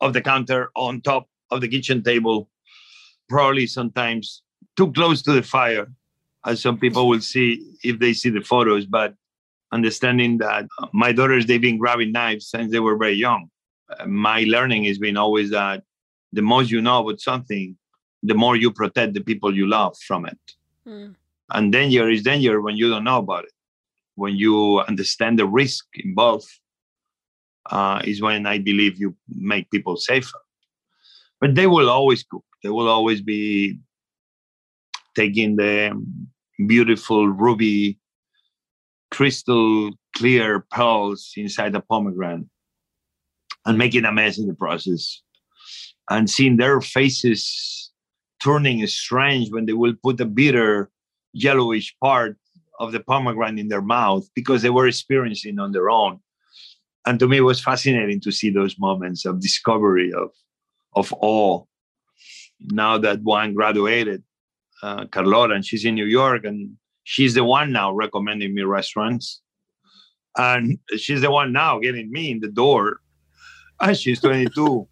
of 0.01 0.13
the 0.13 0.21
counter, 0.21 0.69
on 0.75 1.01
top 1.01 1.27
of 1.51 1.61
the 1.61 1.67
kitchen 1.67 2.03
table, 2.03 2.49
probably 3.29 3.67
sometimes 3.67 4.43
too 4.75 4.91
close 4.93 5.21
to 5.23 5.31
the 5.31 5.43
fire, 5.43 5.87
as 6.45 6.61
some 6.61 6.77
people 6.77 7.07
will 7.07 7.21
see 7.21 7.73
if 7.83 7.99
they 7.99 8.13
see 8.13 8.29
the 8.29 8.41
photos. 8.41 8.85
But 8.85 9.15
understanding 9.71 10.37
that 10.37 10.67
my 10.93 11.11
daughters, 11.11 11.45
they've 11.45 11.61
been 11.61 11.77
grabbing 11.77 12.11
knives 12.11 12.47
since 12.47 12.71
they 12.71 12.79
were 12.79 12.97
very 12.97 13.13
young. 13.13 13.49
My 14.05 14.43
learning 14.47 14.85
has 14.85 14.97
been 14.97 15.17
always 15.17 15.51
that 15.51 15.83
the 16.33 16.41
more 16.41 16.63
you 16.63 16.81
know 16.81 17.01
about 17.01 17.19
something, 17.19 17.77
the 18.23 18.35
more 18.35 18.55
you 18.55 18.71
protect 18.71 19.13
the 19.13 19.21
people 19.21 19.55
you 19.55 19.67
love 19.67 19.95
from 20.05 20.25
it. 20.25 20.39
Mm. 20.87 21.15
And 21.51 21.71
danger 21.71 22.09
is 22.09 22.23
danger 22.23 22.61
when 22.61 22.75
you 22.75 22.89
don't 22.89 23.03
know 23.03 23.19
about 23.19 23.45
it. 23.45 23.51
When 24.15 24.35
you 24.35 24.79
understand 24.79 25.39
the 25.39 25.45
risk 25.45 25.85
involved, 25.95 26.49
uh, 27.69 28.01
is 28.03 28.21
when 28.21 28.45
I 28.45 28.57
believe 28.59 28.99
you 28.99 29.15
make 29.29 29.69
people 29.71 29.97
safer. 29.97 30.39
But 31.39 31.55
they 31.55 31.67
will 31.67 31.89
always 31.89 32.23
cook. 32.23 32.45
They 32.63 32.69
will 32.69 32.87
always 32.87 33.21
be 33.21 33.79
taking 35.15 35.55
the 35.55 36.01
beautiful 36.67 37.27
ruby 37.27 37.99
crystal 39.11 39.91
clear 40.15 40.65
pearls 40.71 41.33
inside 41.37 41.73
the 41.73 41.81
pomegranate 41.81 42.47
and 43.67 43.77
making 43.77 44.05
a 44.05 44.11
mess 44.11 44.39
in 44.39 44.47
the 44.47 44.55
process 44.55 45.21
and 46.09 46.29
seeing 46.29 46.57
their 46.57 46.81
faces 46.81 47.91
turning 48.41 48.85
strange 48.87 49.51
when 49.51 49.65
they 49.65 49.73
will 49.73 49.93
put 50.01 50.17
the 50.17 50.25
bitter 50.25 50.89
yellowish 51.33 51.95
part 52.01 52.37
of 52.79 52.91
the 52.91 52.99
pomegranate 52.99 53.59
in 53.59 53.67
their 53.67 53.81
mouth 53.81 54.27
because 54.33 54.63
they 54.63 54.71
were 54.71 54.87
experiencing 54.87 55.59
on 55.59 55.71
their 55.71 55.89
own 55.89 56.19
and 57.05 57.19
to 57.19 57.27
me 57.27 57.37
it 57.37 57.41
was 57.41 57.61
fascinating 57.61 58.19
to 58.19 58.31
see 58.31 58.49
those 58.49 58.79
moments 58.79 59.25
of 59.25 59.39
discovery 59.39 60.11
of 60.13 60.31
of 60.95 61.13
awe 61.21 61.63
now 62.71 62.97
that 62.97 63.21
one 63.21 63.53
graduated 63.53 64.23
uh, 64.81 65.05
Carlota, 65.07 65.53
and 65.53 65.65
she's 65.65 65.85
in 65.85 65.95
New 65.95 66.05
York, 66.05 66.45
and 66.45 66.77
she's 67.03 67.33
the 67.33 67.43
one 67.43 67.71
now 67.71 67.91
recommending 67.91 68.53
me 68.53 68.63
restaurants, 68.63 69.41
and 70.37 70.77
she's 70.97 71.21
the 71.21 71.31
one 71.31 71.51
now 71.51 71.79
getting 71.79 72.11
me 72.11 72.31
in 72.31 72.39
the 72.39 72.47
door. 72.47 72.99
And 73.79 73.95
she's 73.95 74.19
22, 74.21 74.87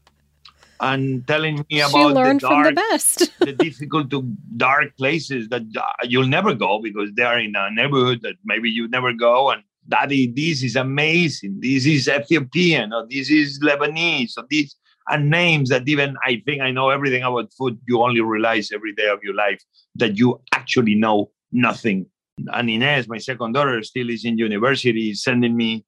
and 0.80 1.28
telling 1.28 1.66
me 1.70 1.82
about 1.82 2.14
the 2.14 2.38
dark, 2.40 2.42
from 2.42 2.64
the 2.64 2.72
best, 2.74 3.32
the 3.40 3.54
difficult 3.54 4.10
to 4.12 4.22
dark 4.58 4.96
places 4.98 5.50
that 5.50 5.64
uh, 5.76 5.84
you'll 6.04 6.28
never 6.28 6.54
go 6.54 6.80
because 6.82 7.10
they 7.16 7.24
are 7.24 7.40
in 7.40 7.56
a 7.56 7.72
neighborhood 7.72 8.20
that 8.22 8.36
maybe 8.46 8.70
you 8.70 8.88
never 8.88 9.14
go, 9.14 9.50
and 9.50 9.64
daddy, 9.88 10.28
this 10.28 10.64
is 10.64 10.76
amazing. 10.76 11.60
This 11.62 11.86
is 11.86 12.08
Ethiopian, 12.08 12.94
or 12.94 13.08
this 13.10 13.30
is 13.30 13.60
Lebanese, 13.60 14.38
or 14.38 14.46
this 14.50 14.76
and 15.08 15.30
names 15.30 15.70
that 15.70 15.88
even 15.88 16.16
I 16.26 16.42
think 16.46 16.62
I 16.62 16.72
know 16.72 16.90
everything 16.90 17.24
about 17.24 17.54
food. 17.58 17.80
You 17.88 18.02
only 18.02 18.22
realize 18.22 18.72
every 18.72 18.94
day 18.94 19.08
of 19.08 19.20
your 19.24 19.36
life 19.36 19.62
that 19.96 20.18
you 20.18 20.42
actually 20.54 20.96
know 20.96 21.32
nothing. 21.52 22.08
And 22.52 22.70
Inez, 22.70 23.08
my 23.08 23.18
second 23.18 23.54
daughter, 23.54 23.82
still 23.84 24.10
is 24.10 24.26
in 24.26 24.38
university, 24.38 25.12
is 25.12 25.24
sending 25.24 25.56
me 25.56 25.86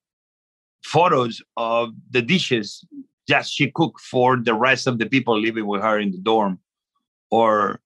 photos 0.83 1.41
of 1.57 1.89
the 2.11 2.21
dishes 2.21 2.85
just 3.27 3.53
she 3.53 3.71
cooked 3.71 4.01
for 4.01 4.37
the 4.37 4.53
rest 4.53 4.87
of 4.87 4.99
the 4.99 5.05
people 5.05 5.39
living 5.39 5.67
with 5.67 5.81
her 5.81 5.99
in 5.99 6.11
the 6.11 6.17
dorm, 6.17 6.59
or 7.29 7.81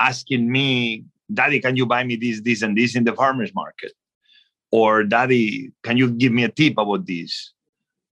asking 0.00 0.50
me, 0.50 1.04
Daddy, 1.32 1.60
can 1.60 1.76
you 1.76 1.84
buy 1.84 2.04
me 2.04 2.16
this, 2.16 2.40
this, 2.40 2.62
and 2.62 2.76
this 2.76 2.96
in 2.96 3.04
the 3.04 3.12
farmers 3.12 3.54
market? 3.54 3.92
Or 4.70 5.04
Daddy, 5.04 5.72
can 5.82 5.98
you 5.98 6.10
give 6.10 6.32
me 6.32 6.44
a 6.44 6.48
tip 6.48 6.78
about 6.78 7.06
this? 7.06 7.52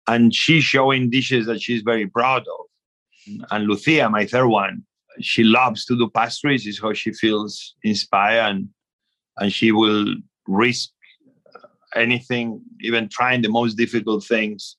and 0.07 0.33
she's 0.33 0.63
showing 0.63 1.09
dishes 1.09 1.45
that 1.47 1.61
she's 1.61 1.81
very 1.81 2.07
proud 2.07 2.41
of. 2.41 3.45
And 3.51 3.65
Lucia, 3.65 4.09
my 4.09 4.25
third 4.25 4.47
one, 4.47 4.83
she 5.19 5.43
loves 5.43 5.85
to 5.85 5.97
do 5.97 6.09
pastries. 6.09 6.67
Is 6.67 6.79
how 6.79 6.93
she 6.93 7.11
feels 7.11 7.75
inspired, 7.83 8.49
and 8.49 8.69
and 9.37 9.51
she 9.51 9.71
will 9.71 10.15
risk 10.47 10.91
anything, 11.95 12.61
even 12.81 13.09
trying 13.09 13.41
the 13.41 13.49
most 13.49 13.75
difficult 13.75 14.23
things. 14.23 14.77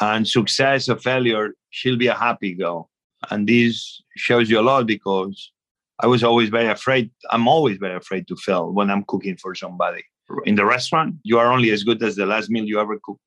And 0.00 0.28
success 0.28 0.88
or 0.88 0.96
failure, 0.96 1.54
she'll 1.70 1.96
be 1.96 2.08
a 2.08 2.14
happy 2.14 2.54
girl. 2.54 2.90
And 3.30 3.48
this 3.48 4.02
shows 4.16 4.50
you 4.50 4.60
a 4.60 4.62
lot 4.62 4.86
because 4.86 5.52
I 6.00 6.06
was 6.06 6.22
always 6.22 6.50
very 6.50 6.68
afraid. 6.68 7.10
I'm 7.30 7.48
always 7.48 7.78
very 7.78 7.96
afraid 7.96 8.28
to 8.28 8.36
fail 8.36 8.72
when 8.72 8.90
I'm 8.90 9.04
cooking 9.04 9.36
for 9.36 9.54
somebody. 9.54 10.04
In 10.44 10.56
the 10.56 10.66
restaurant, 10.66 11.16
you 11.22 11.38
are 11.38 11.50
only 11.50 11.70
as 11.70 11.84
good 11.84 12.02
as 12.02 12.16
the 12.16 12.26
last 12.26 12.50
meal 12.50 12.64
you 12.64 12.80
ever 12.80 12.98
cook. 13.02 13.20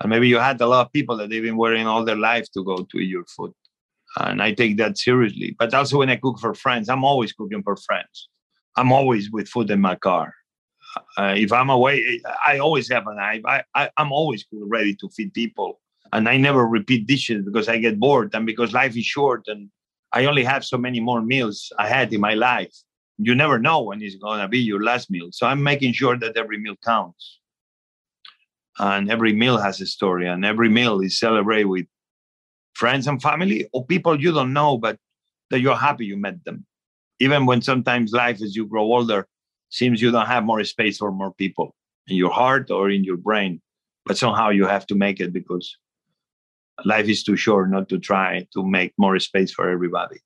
And 0.00 0.10
maybe 0.10 0.28
you 0.28 0.38
had 0.38 0.60
a 0.60 0.66
lot 0.66 0.86
of 0.86 0.92
people 0.92 1.16
that 1.16 1.30
they've 1.30 1.42
been 1.42 1.56
waiting 1.56 1.86
all 1.86 2.04
their 2.04 2.16
life 2.16 2.46
to 2.52 2.64
go 2.64 2.76
to 2.78 2.98
eat 2.98 3.08
your 3.08 3.24
food. 3.24 3.52
And 4.18 4.42
I 4.42 4.52
take 4.52 4.76
that 4.76 4.98
seriously. 4.98 5.56
But 5.58 5.72
also 5.72 5.98
when 5.98 6.10
I 6.10 6.16
cook 6.16 6.38
for 6.38 6.54
friends, 6.54 6.88
I'm 6.88 7.04
always 7.04 7.32
cooking 7.32 7.62
for 7.62 7.76
friends. 7.76 8.28
I'm 8.76 8.92
always 8.92 9.30
with 9.30 9.48
food 9.48 9.70
in 9.70 9.80
my 9.80 9.94
car. 9.94 10.34
Uh, 11.16 11.34
if 11.36 11.52
I'm 11.52 11.70
away, 11.70 12.20
I 12.46 12.58
always 12.58 12.90
have 12.90 13.06
a 13.06 13.14
knife. 13.14 13.42
I, 13.46 13.62
I, 13.74 13.90
I'm 13.96 14.12
always 14.12 14.44
ready 14.52 14.94
to 14.96 15.08
feed 15.08 15.32
people. 15.32 15.80
And 16.12 16.28
I 16.28 16.36
never 16.36 16.66
repeat 16.66 17.06
dishes 17.06 17.44
because 17.44 17.68
I 17.68 17.78
get 17.78 17.98
bored 17.98 18.34
and 18.34 18.44
because 18.44 18.72
life 18.74 18.96
is 18.96 19.06
short 19.06 19.44
and 19.48 19.70
I 20.12 20.26
only 20.26 20.44
have 20.44 20.64
so 20.64 20.76
many 20.76 21.00
more 21.00 21.22
meals 21.22 21.72
ahead 21.78 22.12
in 22.12 22.20
my 22.20 22.34
life. 22.34 22.74
You 23.18 23.34
never 23.34 23.58
know 23.58 23.82
when 23.82 24.02
it's 24.02 24.16
going 24.16 24.40
to 24.40 24.48
be 24.48 24.58
your 24.58 24.82
last 24.82 25.10
meal. 25.10 25.28
So 25.32 25.46
I'm 25.46 25.62
making 25.62 25.94
sure 25.94 26.18
that 26.18 26.36
every 26.36 26.58
meal 26.58 26.76
counts. 26.84 27.38
And 28.78 29.10
every 29.10 29.32
meal 29.32 29.58
has 29.58 29.80
a 29.82 29.86
story, 29.86 30.26
and 30.26 30.46
every 30.46 30.70
meal 30.70 31.00
is 31.00 31.18
celebrated 31.18 31.66
with 31.66 31.86
friends 32.72 33.06
and 33.06 33.20
family 33.20 33.68
or 33.72 33.84
people 33.84 34.20
you 34.20 34.32
don't 34.32 34.54
know, 34.54 34.78
but 34.78 34.98
that 35.50 35.60
you're 35.60 35.76
happy 35.76 36.06
you 36.06 36.16
met 36.16 36.42
them. 36.44 36.64
Even 37.20 37.44
when 37.44 37.60
sometimes 37.60 38.12
life, 38.12 38.40
as 38.42 38.56
you 38.56 38.66
grow 38.66 38.82
older, 38.82 39.28
seems 39.72 40.02
you 40.02 40.10
don't 40.10 40.26
have 40.26 40.44
more 40.44 40.62
space 40.64 40.98
for 40.98 41.10
more 41.10 41.32
people 41.32 41.74
in 42.06 42.16
your 42.16 42.30
heart 42.30 42.70
or 42.70 42.90
in 42.90 43.04
your 43.04 43.16
brain, 43.16 43.60
but 44.04 44.18
somehow 44.18 44.50
you 44.50 44.66
have 44.66 44.86
to 44.86 44.94
make 44.94 45.18
it 45.18 45.32
because 45.32 45.76
life 46.84 47.08
is 47.08 47.24
too 47.24 47.36
short 47.36 47.70
not 47.70 47.88
to 47.88 47.98
try 47.98 48.46
to 48.52 48.64
make 48.64 48.92
more 48.98 49.18
space 49.18 49.50
for 49.50 49.70
everybody. 49.70 50.18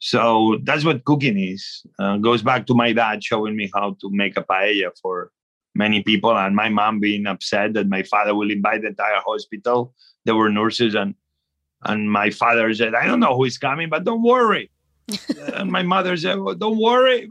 So 0.00 0.58
that's 0.64 0.84
what 0.84 1.04
cooking 1.04 1.38
is. 1.38 1.86
Uh, 2.00 2.16
goes 2.16 2.42
back 2.42 2.66
to 2.66 2.74
my 2.74 2.92
dad 2.92 3.22
showing 3.22 3.54
me 3.54 3.70
how 3.72 3.96
to 4.00 4.10
make 4.10 4.36
a 4.36 4.42
paella 4.42 4.90
for 5.00 5.30
many 5.76 6.02
people, 6.02 6.36
and 6.36 6.56
my 6.56 6.68
mom 6.68 6.98
being 6.98 7.26
upset 7.26 7.74
that 7.74 7.88
my 7.88 8.02
father 8.02 8.34
will 8.34 8.50
invite 8.50 8.82
the 8.82 8.88
entire 8.88 9.20
hospital. 9.24 9.94
There 10.24 10.34
were 10.34 10.50
nurses, 10.50 10.96
and 10.96 11.14
and 11.84 12.10
my 12.10 12.30
father 12.30 12.74
said, 12.74 12.96
"I 12.96 13.06
don't 13.06 13.20
know 13.20 13.36
who 13.36 13.44
is 13.44 13.58
coming, 13.58 13.88
but 13.88 14.02
don't 14.02 14.22
worry." 14.22 14.70
and 15.54 15.70
my 15.70 15.82
mother 15.82 16.16
said, 16.16 16.40
well, 16.40 16.56
"Don't 16.56 16.78
worry. 16.78 17.28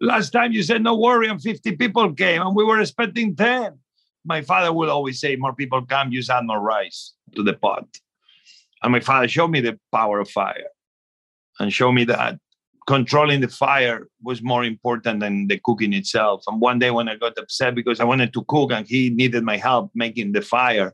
Last 0.00 0.30
time 0.30 0.52
you 0.52 0.62
said 0.62 0.82
no 0.82 0.96
worry, 0.96 1.28
and 1.28 1.40
50 1.40 1.76
people 1.76 2.12
came, 2.12 2.42
and 2.42 2.54
we 2.54 2.64
were 2.64 2.80
expecting 2.80 3.34
10." 3.34 3.78
my 4.26 4.42
father 4.42 4.72
would 4.72 4.88
always 4.88 5.20
say, 5.20 5.36
more 5.36 5.54
people 5.54 5.86
come, 5.86 6.12
use 6.12 6.28
add 6.28 6.44
more 6.44 6.60
rice 6.60 7.14
to 7.34 7.42
the 7.42 7.54
pot. 7.54 7.86
And 8.82 8.92
my 8.92 9.00
father 9.00 9.28
showed 9.28 9.48
me 9.48 9.60
the 9.60 9.78
power 9.92 10.20
of 10.20 10.28
fire 10.28 10.70
and 11.58 11.72
showed 11.72 11.92
me 11.92 12.04
that 12.04 12.38
controlling 12.86 13.40
the 13.40 13.48
fire 13.48 14.08
was 14.22 14.42
more 14.42 14.64
important 14.64 15.20
than 15.20 15.48
the 15.48 15.58
cooking 15.64 15.92
itself. 15.92 16.44
And 16.46 16.60
one 16.60 16.78
day 16.78 16.90
when 16.90 17.08
I 17.08 17.16
got 17.16 17.38
upset 17.38 17.74
because 17.74 18.00
I 18.00 18.04
wanted 18.04 18.32
to 18.34 18.44
cook 18.44 18.72
and 18.72 18.86
he 18.86 19.10
needed 19.10 19.44
my 19.44 19.56
help 19.56 19.90
making 19.94 20.32
the 20.32 20.42
fire, 20.42 20.92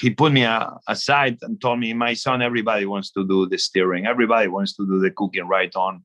he 0.00 0.10
put 0.10 0.32
me 0.32 0.46
aside 0.88 1.38
and 1.42 1.60
told 1.60 1.78
me, 1.78 1.92
My 1.92 2.14
son, 2.14 2.40
everybody 2.40 2.86
wants 2.86 3.10
to 3.12 3.26
do 3.26 3.46
the 3.46 3.58
steering, 3.58 4.06
everybody 4.06 4.48
wants 4.48 4.74
to 4.76 4.86
do 4.86 4.98
the 5.00 5.10
cooking 5.10 5.46
right 5.46 5.74
on. 5.76 6.02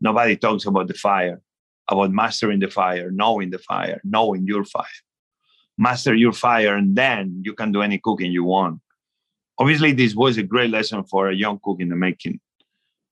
Nobody 0.00 0.36
talks 0.36 0.66
about 0.66 0.88
the 0.88 0.94
fire, 0.94 1.40
about 1.88 2.12
mastering 2.12 2.60
the 2.60 2.68
fire, 2.68 3.10
knowing 3.10 3.50
the 3.50 3.58
fire, 3.58 4.00
knowing 4.04 4.46
your 4.46 4.64
fire 4.64 5.02
master 5.76 6.14
your 6.14 6.32
fire, 6.32 6.76
and 6.76 6.96
then 6.96 7.42
you 7.44 7.54
can 7.54 7.72
do 7.72 7.82
any 7.82 7.98
cooking 7.98 8.32
you 8.32 8.44
want. 8.44 8.80
Obviously, 9.58 9.92
this 9.92 10.14
was 10.14 10.36
a 10.36 10.42
great 10.42 10.70
lesson 10.70 11.04
for 11.04 11.28
a 11.28 11.34
young 11.34 11.60
cook 11.62 11.80
in 11.80 11.88
the 11.88 11.96
making. 11.96 12.40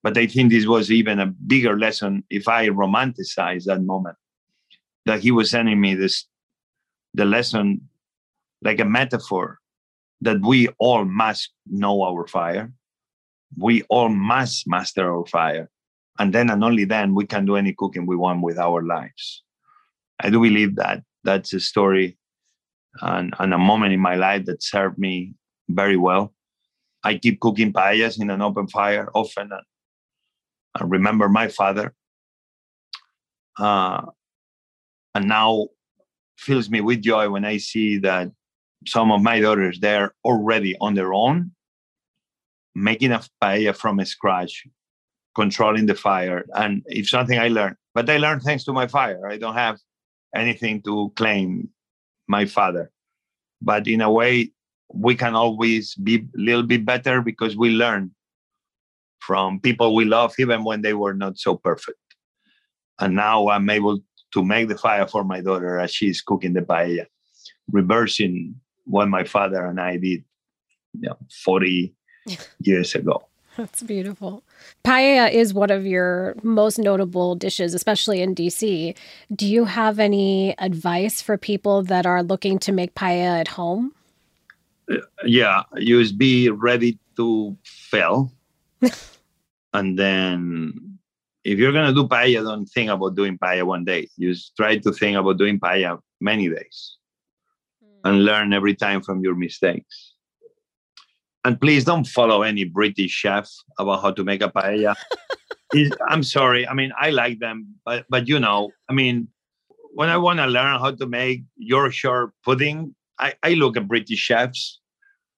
But 0.02 0.18
I 0.18 0.26
think 0.26 0.50
this 0.50 0.66
was 0.66 0.90
even 0.90 1.20
a 1.20 1.26
bigger 1.26 1.78
lesson 1.78 2.24
if 2.28 2.48
I 2.48 2.68
romanticize 2.68 3.64
that 3.64 3.82
moment. 3.82 4.16
That 5.06 5.20
he 5.20 5.30
was 5.30 5.50
sending 5.50 5.80
me 5.80 5.94
this 5.94 6.26
the 7.14 7.24
lesson 7.24 7.88
like 8.62 8.80
a 8.80 8.84
metaphor 8.84 9.58
that 10.20 10.40
we 10.40 10.68
all 10.78 11.04
must 11.04 11.50
know 11.66 12.02
our 12.02 12.26
fire. 12.26 12.72
We 13.56 13.82
all 13.82 14.08
must 14.08 14.68
master 14.68 15.12
our 15.12 15.26
fire. 15.26 15.68
And 16.18 16.32
then 16.32 16.50
and 16.50 16.62
only 16.62 16.84
then 16.84 17.14
we 17.14 17.26
can 17.26 17.44
do 17.46 17.56
any 17.56 17.72
cooking 17.72 18.06
we 18.06 18.16
want 18.16 18.42
with 18.42 18.58
our 18.58 18.82
lives. 18.82 19.42
I 20.20 20.30
do 20.30 20.40
believe 20.40 20.76
that 20.76 21.02
that's 21.24 21.52
a 21.52 21.60
story 21.60 22.18
and, 23.00 23.34
and 23.38 23.54
a 23.54 23.58
moment 23.58 23.92
in 23.92 24.00
my 24.00 24.16
life 24.16 24.44
that 24.46 24.62
served 24.62 24.98
me 24.98 25.34
very 25.68 25.96
well. 25.96 26.34
I 27.02 27.16
keep 27.16 27.40
cooking 27.40 27.72
paellas 27.72 28.20
in 28.20 28.30
an 28.30 28.42
open 28.42 28.68
fire 28.68 29.08
often. 29.14 29.50
And 29.52 29.62
I 30.74 30.84
remember 30.84 31.28
my 31.28 31.48
father. 31.48 31.94
Uh, 33.58 34.02
and 35.14 35.28
now 35.28 35.68
fills 36.38 36.70
me 36.70 36.80
with 36.80 37.02
joy 37.02 37.28
when 37.28 37.44
I 37.44 37.58
see 37.58 37.98
that 37.98 38.30
some 38.86 39.12
of 39.12 39.22
my 39.22 39.40
daughters 39.40 39.78
they're 39.78 40.12
already 40.24 40.76
on 40.80 40.94
their 40.94 41.14
own 41.14 41.52
making 42.74 43.12
a 43.12 43.22
paella 43.40 43.76
from 43.76 44.04
scratch 44.04 44.66
controlling 45.34 45.86
the 45.86 45.94
fire 45.94 46.44
and 46.54 46.82
it's 46.86 47.10
something 47.10 47.38
i 47.38 47.48
learned 47.48 47.76
but 47.94 48.08
i 48.08 48.16
learned 48.18 48.42
thanks 48.42 48.64
to 48.64 48.72
my 48.72 48.86
fire 48.86 49.26
i 49.28 49.36
don't 49.38 49.54
have 49.54 49.78
anything 50.34 50.82
to 50.82 51.12
claim 51.16 51.68
my 52.28 52.46
father. 52.46 52.90
But 53.60 53.86
in 53.86 54.00
a 54.00 54.10
way, 54.10 54.50
we 54.92 55.14
can 55.14 55.34
always 55.34 55.94
be 55.94 56.16
a 56.16 56.22
little 56.34 56.62
bit 56.62 56.84
better 56.84 57.22
because 57.22 57.56
we 57.56 57.70
learn 57.70 58.10
from 59.20 59.60
people 59.60 59.94
we 59.94 60.04
love, 60.04 60.34
even 60.38 60.64
when 60.64 60.82
they 60.82 60.94
were 60.94 61.14
not 61.14 61.38
so 61.38 61.56
perfect. 61.56 61.98
And 62.98 63.14
now 63.14 63.48
I'm 63.48 63.70
able 63.70 64.00
to 64.34 64.44
make 64.44 64.68
the 64.68 64.76
fire 64.76 65.06
for 65.06 65.24
my 65.24 65.40
daughter 65.40 65.78
as 65.78 65.92
she's 65.92 66.20
cooking 66.20 66.54
the 66.54 66.62
paella, 66.62 67.06
reversing 67.70 68.56
what 68.84 69.08
my 69.08 69.24
father 69.24 69.64
and 69.64 69.80
I 69.80 69.96
did 69.96 70.24
you 70.94 71.08
know, 71.08 71.18
40 71.44 71.94
years 72.60 72.94
ago. 72.94 73.28
That's 73.56 73.82
beautiful. 73.82 74.42
Paella 74.84 75.30
is 75.30 75.52
one 75.52 75.70
of 75.70 75.84
your 75.84 76.34
most 76.42 76.78
notable 76.78 77.34
dishes, 77.34 77.74
especially 77.74 78.22
in 78.22 78.34
DC. 78.34 78.96
Do 79.34 79.46
you 79.46 79.66
have 79.66 79.98
any 79.98 80.58
advice 80.58 81.20
for 81.20 81.36
people 81.36 81.82
that 81.84 82.06
are 82.06 82.22
looking 82.22 82.58
to 82.60 82.72
make 82.72 82.94
paella 82.94 83.40
at 83.40 83.48
home? 83.48 83.92
Uh, 84.90 84.96
yeah, 85.24 85.64
you 85.76 86.00
just 86.00 86.16
be 86.16 86.48
ready 86.48 86.98
to 87.16 87.56
fail. 87.64 88.32
and 89.74 89.98
then 89.98 90.98
if 91.44 91.58
you're 91.58 91.72
going 91.72 91.88
to 91.88 91.94
do 91.94 92.08
paella, 92.08 92.42
don't 92.44 92.66
think 92.66 92.90
about 92.90 93.16
doing 93.16 93.36
paella 93.36 93.64
one 93.64 93.84
day. 93.84 94.08
You 94.16 94.32
just 94.32 94.56
try 94.56 94.78
to 94.78 94.92
think 94.92 95.18
about 95.18 95.36
doing 95.36 95.60
paella 95.60 96.00
many 96.22 96.48
days 96.48 96.96
mm. 97.84 98.00
and 98.04 98.24
learn 98.24 98.54
every 98.54 98.74
time 98.74 99.02
from 99.02 99.20
your 99.20 99.34
mistakes 99.34 100.11
and 101.44 101.60
please 101.60 101.84
don't 101.84 102.06
follow 102.06 102.42
any 102.42 102.64
British 102.64 103.10
chef 103.10 103.50
about 103.78 104.02
how 104.02 104.10
to 104.12 104.24
make 104.24 104.42
a 104.42 104.48
paella. 104.48 104.94
I'm 106.08 106.22
sorry. 106.22 106.68
I 106.68 106.74
mean, 106.74 106.92
I 107.00 107.10
like 107.10 107.38
them, 107.38 107.74
but 107.84 108.04
but 108.08 108.28
you 108.28 108.38
know, 108.38 108.70
I 108.88 108.92
mean, 108.92 109.28
when 109.94 110.08
I 110.08 110.16
want 110.16 110.38
to 110.38 110.46
learn 110.46 110.78
how 110.78 110.92
to 110.92 111.06
make 111.06 111.42
Yorkshire 111.56 112.32
pudding, 112.44 112.94
I, 113.18 113.34
I 113.42 113.54
look 113.54 113.76
at 113.76 113.88
British 113.88 114.18
chefs. 114.18 114.80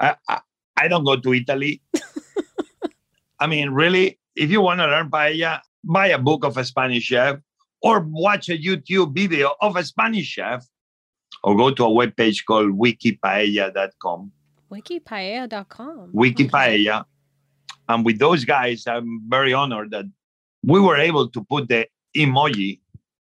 I, 0.01 0.17
I, 0.29 0.41
I 0.77 0.89
don't 0.89 1.05
go 1.05 1.17
to 1.17 1.35
Italy. 1.35 1.83
I 3.41 3.47
mean, 3.47 3.71
really, 3.71 4.19
if 4.37 4.51
you 4.51 4.61
want 4.61 4.81
to 4.81 4.87
learn 4.87 5.11
paella, 5.11 5.61
buy 5.85 6.09
a 6.09 6.19
book 6.19 6.45
of 6.45 6.57
a 6.57 6.65
Spanish 6.65 7.05
chef 7.05 7.39
or 7.83 8.01
watch 8.01 8.49
a 8.49 8.59
YouTube 8.59 9.15
video 9.15 9.55
of 9.61 9.77
a 9.77 9.85
Spanish 9.85 10.27
chef 10.27 10.67
or 11.43 11.57
go 11.57 11.71
to 11.71 11.85
a 11.85 11.89
webpage 11.89 12.45
called 12.47 12.71
wikipaella.com 12.79 14.33
Wikipaella.com. 14.71 16.13
Wikipaella. 16.13 17.01
Okay. 17.01 17.09
And 17.89 18.05
with 18.05 18.19
those 18.19 18.45
guys, 18.45 18.87
I'm 18.87 19.21
very 19.29 19.53
honored 19.53 19.91
that 19.91 20.07
we 20.63 20.81
were 20.81 20.97
able 20.97 21.29
to 21.29 21.45
put 21.45 21.69
the 21.69 21.87
emoji 22.17 22.81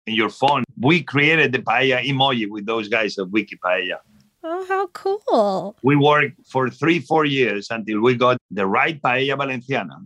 in 0.07 0.15
your 0.15 0.29
phone. 0.29 0.65
We 0.79 1.03
created 1.03 1.53
the 1.53 1.61
paella 1.61 2.05
emoji 2.05 2.49
with 2.49 2.67
those 2.67 2.89
guys 2.89 3.19
at 3.19 3.27
Wikipaella. 3.27 3.99
Oh, 4.43 4.67
how 4.69 4.87
cool. 4.89 5.77
We 5.83 5.97
worked 5.97 6.47
for 6.47 6.71
three, 6.71 6.99
four 7.01 7.25
years 7.25 7.69
until 7.71 8.01
we 8.01 8.15
got 8.15 8.39
the 8.51 8.67
right 8.67 9.01
paella 9.01 9.37
valenciana 9.37 9.97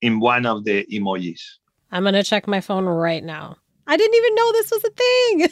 in 0.00 0.20
one 0.20 0.46
of 0.46 0.64
the 0.64 0.86
emojis. 0.92 1.40
I'm 1.90 2.02
going 2.02 2.14
to 2.14 2.22
check 2.22 2.46
my 2.46 2.60
phone 2.60 2.84
right 2.84 3.22
now. 3.22 3.56
I 3.86 3.96
didn't 3.96 4.16
even 4.16 4.34
know 4.34 4.52
this 4.52 4.70
was 4.70 4.84
a 4.84 4.90
thing. 4.90 5.48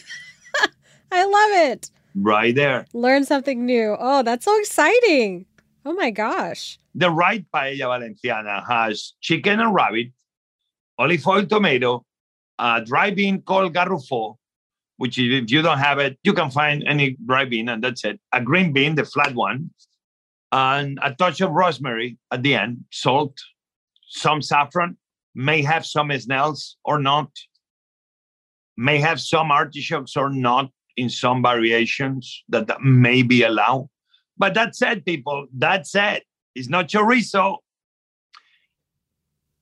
I 1.13 1.25
love 1.25 1.71
it 1.71 1.91
right 2.15 2.55
there. 2.55 2.87
Learn 2.93 3.25
something 3.25 3.65
new. 3.65 3.97
Oh, 3.99 4.23
that's 4.23 4.45
so 4.45 4.59
exciting. 4.59 5.47
Oh 5.85 5.93
my 5.95 6.11
gosh. 6.11 6.79
The 6.95 7.11
right 7.11 7.45
paella 7.55 7.79
valenciana 7.79 8.65
has 8.69 9.15
chicken 9.21 9.61
and 9.61 9.75
rabbit, 9.75 10.09
olive 10.99 11.27
oil 11.27 11.47
tomato, 11.47 12.05
a 12.59 12.83
dry 12.85 13.11
bean 13.11 13.43
called 13.43 13.75
garrofó, 13.75 14.37
which 14.97 15.19
if 15.19 15.51
you 15.51 15.63
don't 15.63 15.79
have 15.79 15.99
it, 15.99 16.19
you 16.23 16.33
can 16.33 16.51
find 16.51 16.85
any 16.87 17.17
dry 17.27 17.45
bean 17.45 17.69
and 17.69 17.83
that's 17.83 18.05
it. 18.05 18.21
A 18.33 18.41
green 18.41 18.73
bean, 18.73 18.95
the 18.95 19.05
flat 19.05 19.35
one, 19.35 19.71
and 20.53 20.99
a 21.03 21.15
touch 21.15 21.41
of 21.41 21.51
rosemary 21.51 22.19
at 22.31 22.43
the 22.43 22.55
end, 22.55 22.85
salt, 22.91 23.37
some 24.07 24.43
saffron, 24.43 24.97
may 25.35 25.63
have 25.63 25.87
some 25.87 26.13
snails 26.19 26.77
or 26.85 26.99
not, 26.99 27.31
may 28.77 28.99
have 28.99 29.21
some 29.21 29.51
artichokes 29.51 30.17
or 30.17 30.29
not 30.29 30.71
in 30.97 31.09
some 31.09 31.43
variations 31.43 32.45
that, 32.49 32.67
that 32.67 32.83
may 32.83 33.23
be 33.23 33.43
allowed. 33.43 33.89
But 34.37 34.55
that 34.55 34.75
said, 34.75 35.05
people. 35.05 35.47
that 35.59 35.87
said, 35.87 36.23
It's 36.55 36.69
not 36.69 36.89
chorizo. 36.89 37.59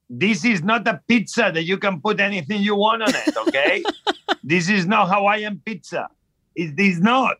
This 0.08 0.44
is 0.44 0.62
not 0.62 0.88
a 0.88 1.00
pizza 1.06 1.50
that 1.54 1.62
you 1.62 1.78
can 1.78 2.00
put 2.00 2.18
anything 2.18 2.62
you 2.62 2.74
want 2.74 3.02
on 3.02 3.10
it, 3.14 3.36
okay? 3.36 3.82
this 4.42 4.68
is 4.68 4.86
not 4.86 5.08
Hawaiian 5.08 5.62
pizza. 5.64 6.08
It 6.56 6.78
is 6.78 7.00
not. 7.00 7.36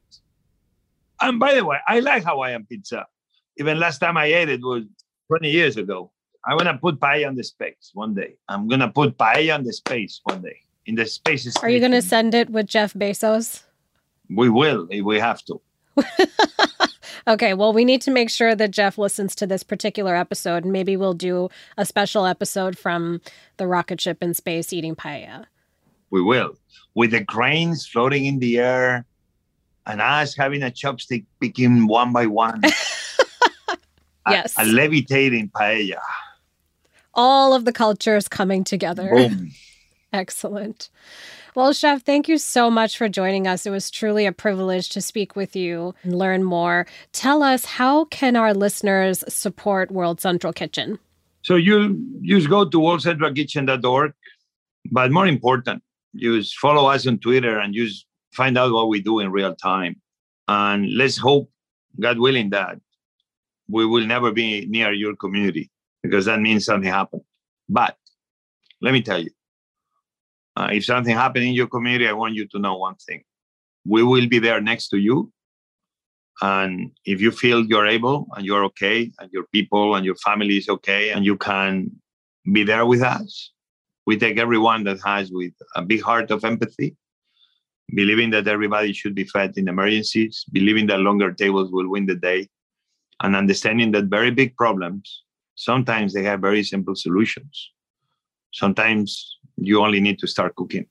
And 1.20 1.40
by 1.40 1.54
the 1.54 1.64
way, 1.64 1.78
I 1.88 1.98
like 2.00 2.24
Hawaiian 2.24 2.66
pizza. 2.66 3.06
Even 3.58 3.78
last 3.78 3.98
time 3.98 4.16
I 4.16 4.26
ate 4.26 4.48
it 4.48 4.60
was 4.62 4.84
20 5.28 5.50
years 5.50 5.76
ago. 5.76 6.12
I'm 6.44 6.56
gonna 6.56 6.78
put 6.78 6.98
paella 6.98 7.28
on 7.28 7.34
the 7.34 7.44
space 7.44 7.90
one 7.92 8.14
day. 8.14 8.34
I'm 8.48 8.68
gonna 8.68 8.88
put 8.88 9.18
paella 9.18 9.56
on 9.56 9.64
the 9.64 9.72
space 9.72 10.20
one 10.24 10.42
day. 10.42 10.56
In 10.86 10.94
the 10.94 11.06
space. 11.06 11.56
Are 11.58 11.68
you 11.68 11.80
gonna 11.80 12.02
send 12.02 12.34
it 12.34 12.50
with 12.50 12.66
Jeff 12.66 12.94
Bezos? 12.94 13.64
We 14.34 14.48
will 14.48 14.86
if 14.90 15.04
we 15.04 15.18
have 15.18 15.42
to. 15.46 15.60
okay, 17.28 17.54
well, 17.54 17.72
we 17.72 17.84
need 17.84 18.00
to 18.02 18.10
make 18.10 18.30
sure 18.30 18.54
that 18.54 18.70
Jeff 18.70 18.98
listens 18.98 19.34
to 19.36 19.46
this 19.46 19.62
particular 19.62 20.14
episode, 20.14 20.64
and 20.64 20.72
maybe 20.72 20.96
we'll 20.96 21.14
do 21.14 21.48
a 21.76 21.84
special 21.84 22.26
episode 22.26 22.78
from 22.78 23.20
the 23.56 23.66
rocket 23.66 24.00
ship 24.00 24.22
in 24.22 24.34
space 24.34 24.72
eating 24.72 24.94
paella. 24.94 25.46
We 26.10 26.22
will, 26.22 26.56
with 26.94 27.12
the 27.12 27.20
grains 27.20 27.86
floating 27.86 28.26
in 28.26 28.38
the 28.38 28.58
air, 28.58 29.04
and 29.86 30.00
us 30.00 30.36
having 30.36 30.62
a 30.62 30.70
chopstick 30.70 31.24
picking 31.40 31.86
one 31.86 32.12
by 32.12 32.26
one. 32.26 32.62
yes, 34.28 34.56
a, 34.58 34.62
a 34.62 34.64
levitating 34.64 35.50
paella. 35.50 36.00
All 37.14 37.54
of 37.54 37.64
the 37.64 37.72
cultures 37.72 38.28
coming 38.28 38.64
together. 38.64 39.10
Boom. 39.12 39.50
Excellent. 40.12 40.90
Well, 41.56 41.72
Chef, 41.72 42.02
thank 42.02 42.28
you 42.28 42.38
so 42.38 42.70
much 42.70 42.96
for 42.96 43.08
joining 43.08 43.48
us. 43.48 43.66
It 43.66 43.70
was 43.70 43.90
truly 43.90 44.24
a 44.24 44.32
privilege 44.32 44.88
to 44.90 45.00
speak 45.00 45.34
with 45.34 45.56
you 45.56 45.94
and 46.04 46.16
learn 46.16 46.44
more. 46.44 46.86
Tell 47.12 47.42
us, 47.42 47.64
how 47.64 48.04
can 48.06 48.36
our 48.36 48.54
listeners 48.54 49.24
support 49.28 49.90
World 49.90 50.20
Central 50.20 50.52
Kitchen? 50.52 50.98
So 51.42 51.56
you 51.56 52.00
just 52.22 52.48
go 52.48 52.68
to 52.68 52.78
worldcentralkitchen.org, 52.78 54.12
but 54.92 55.10
more 55.10 55.26
important, 55.26 55.82
just 56.14 56.56
follow 56.58 56.88
us 56.88 57.06
on 57.06 57.18
Twitter 57.18 57.58
and 57.58 57.74
just 57.74 58.06
find 58.32 58.56
out 58.56 58.72
what 58.72 58.88
we 58.88 59.00
do 59.00 59.18
in 59.18 59.32
real 59.32 59.56
time. 59.56 60.00
And 60.46 60.94
let's 60.94 61.16
hope, 61.16 61.50
God 61.98 62.18
willing, 62.18 62.50
that 62.50 62.78
we 63.68 63.86
will 63.86 64.06
never 64.06 64.30
be 64.30 64.66
near 64.66 64.92
your 64.92 65.16
community 65.16 65.70
because 66.02 66.26
that 66.26 66.40
means 66.40 66.64
something 66.64 66.90
happened. 66.90 67.22
But 67.68 67.96
let 68.80 68.92
me 68.92 69.02
tell 69.02 69.20
you, 69.20 69.30
uh, 70.60 70.68
if 70.70 70.84
something 70.84 71.16
happened 71.16 71.44
in 71.44 71.54
your 71.54 71.66
community, 71.66 72.06
I 72.06 72.12
want 72.12 72.34
you 72.34 72.46
to 72.48 72.58
know 72.58 72.76
one 72.76 72.96
thing. 73.06 73.22
We 73.86 74.02
will 74.02 74.28
be 74.28 74.38
there 74.38 74.60
next 74.60 74.88
to 74.90 74.98
you. 74.98 75.32
And 76.42 76.90
if 77.04 77.20
you 77.20 77.30
feel 77.30 77.64
you're 77.64 77.86
able 77.86 78.26
and 78.34 78.44
you're 78.44 78.64
okay, 78.66 79.10
and 79.18 79.30
your 79.32 79.44
people 79.52 79.94
and 79.94 80.04
your 80.04 80.16
family 80.16 80.58
is 80.58 80.68
okay, 80.68 81.10
and 81.12 81.24
you 81.24 81.36
can 81.36 81.90
be 82.52 82.62
there 82.62 82.84
with 82.84 83.02
us, 83.02 83.52
we 84.06 84.18
take 84.18 84.38
everyone 84.38 84.84
that 84.84 84.98
has 85.04 85.30
with 85.32 85.52
a 85.76 85.82
big 85.82 86.02
heart 86.02 86.30
of 86.30 86.44
empathy, 86.44 86.94
believing 87.94 88.30
that 88.30 88.46
everybody 88.46 88.92
should 88.92 89.14
be 89.14 89.24
fed 89.24 89.56
in 89.56 89.68
emergencies, 89.68 90.44
believing 90.52 90.86
that 90.88 91.00
longer 91.00 91.32
tables 91.32 91.70
will 91.72 91.88
win 91.88 92.06
the 92.06 92.16
day, 92.16 92.48
and 93.22 93.34
understanding 93.34 93.92
that 93.92 94.04
very 94.04 94.30
big 94.30 94.56
problems 94.56 95.22
sometimes 95.60 96.14
they 96.14 96.22
have 96.22 96.40
very 96.40 96.62
simple 96.62 96.94
solutions. 96.94 97.70
Sometimes 98.52 99.38
you 99.56 99.80
only 99.80 100.00
need 100.00 100.18
to 100.20 100.26
start 100.26 100.56
cooking. 100.56 100.86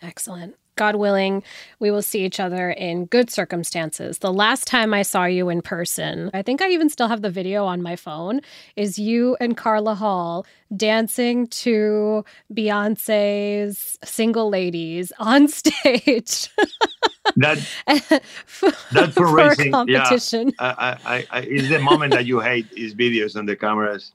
Excellent. 0.00 0.56
God 0.76 0.96
willing, 0.96 1.42
we 1.80 1.90
will 1.90 2.02
see 2.02 2.24
each 2.24 2.40
other 2.40 2.70
in 2.70 3.04
good 3.06 3.30
circumstances. 3.30 4.18
The 4.18 4.32
last 4.32 4.66
time 4.66 4.94
I 4.94 5.02
saw 5.02 5.26
you 5.26 5.50
in 5.50 5.60
person, 5.60 6.30
I 6.32 6.40
think 6.40 6.62
I 6.62 6.70
even 6.70 6.88
still 6.88 7.08
have 7.08 7.20
the 7.20 7.30
video 7.30 7.66
on 7.66 7.82
my 7.82 7.94
phone, 7.94 8.40
is 8.74 8.98
you 8.98 9.36
and 9.38 9.54
Carla 9.56 9.94
Hall 9.94 10.46
dancing 10.74 11.46
to 11.48 12.24
Beyonce's 12.52 13.98
Single 14.02 14.48
Ladies 14.48 15.12
on 15.18 15.46
stage. 15.60 16.48
that 17.36 17.58
that 18.92 19.12
for, 19.12 19.32
racing, 19.32 19.72
competition. 19.72 20.52
Yeah, 20.58 20.74
I, 20.78 20.96
I, 21.04 21.26
I, 21.30 21.40
it's 21.42 21.68
the 21.68 21.80
moment 21.80 22.14
that 22.14 22.24
you 22.24 22.40
hate 22.40 22.66
his 22.74 22.94
videos 22.94 23.36
on 23.36 23.44
the 23.44 23.56
cameras 23.56 24.12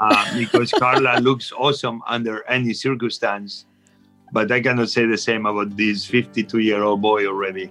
uh, 0.00 0.38
because 0.38 0.72
Carla 0.72 1.20
looks 1.20 1.52
awesome 1.52 2.02
under 2.06 2.44
any 2.48 2.72
circumstance. 2.72 3.66
But 4.32 4.50
I 4.50 4.60
cannot 4.60 4.88
say 4.88 5.06
the 5.06 5.18
same 5.18 5.46
about 5.46 5.76
this 5.76 6.04
52 6.04 6.58
year 6.58 6.82
old 6.82 7.00
boy 7.00 7.26
already. 7.26 7.70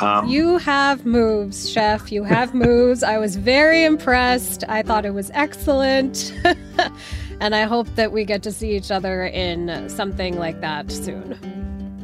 Um, 0.00 0.26
you 0.28 0.56
have 0.58 1.04
moves, 1.04 1.70
chef. 1.70 2.10
You 2.10 2.24
have 2.24 2.54
moves. 2.54 3.02
I 3.02 3.18
was 3.18 3.36
very 3.36 3.84
impressed. 3.84 4.64
I 4.66 4.82
thought 4.82 5.04
it 5.04 5.12
was 5.12 5.30
excellent. 5.34 6.32
and 7.40 7.54
I 7.54 7.64
hope 7.64 7.86
that 7.96 8.10
we 8.10 8.24
get 8.24 8.42
to 8.44 8.52
see 8.52 8.74
each 8.74 8.90
other 8.90 9.26
in 9.26 9.88
something 9.90 10.38
like 10.38 10.60
that 10.62 10.90
soon. 10.90 11.38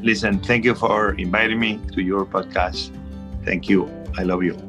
Listen, 0.03 0.39
thank 0.41 0.65
you 0.65 0.75
for 0.75 1.15
inviting 1.15 1.59
me 1.59 1.81
to 1.93 2.03
your 2.03 2.27
podcast. 2.27 2.91
Thank 3.45 3.69
you. 3.69 3.91
I 4.19 4.25
love 4.25 4.43
you. 4.43 4.66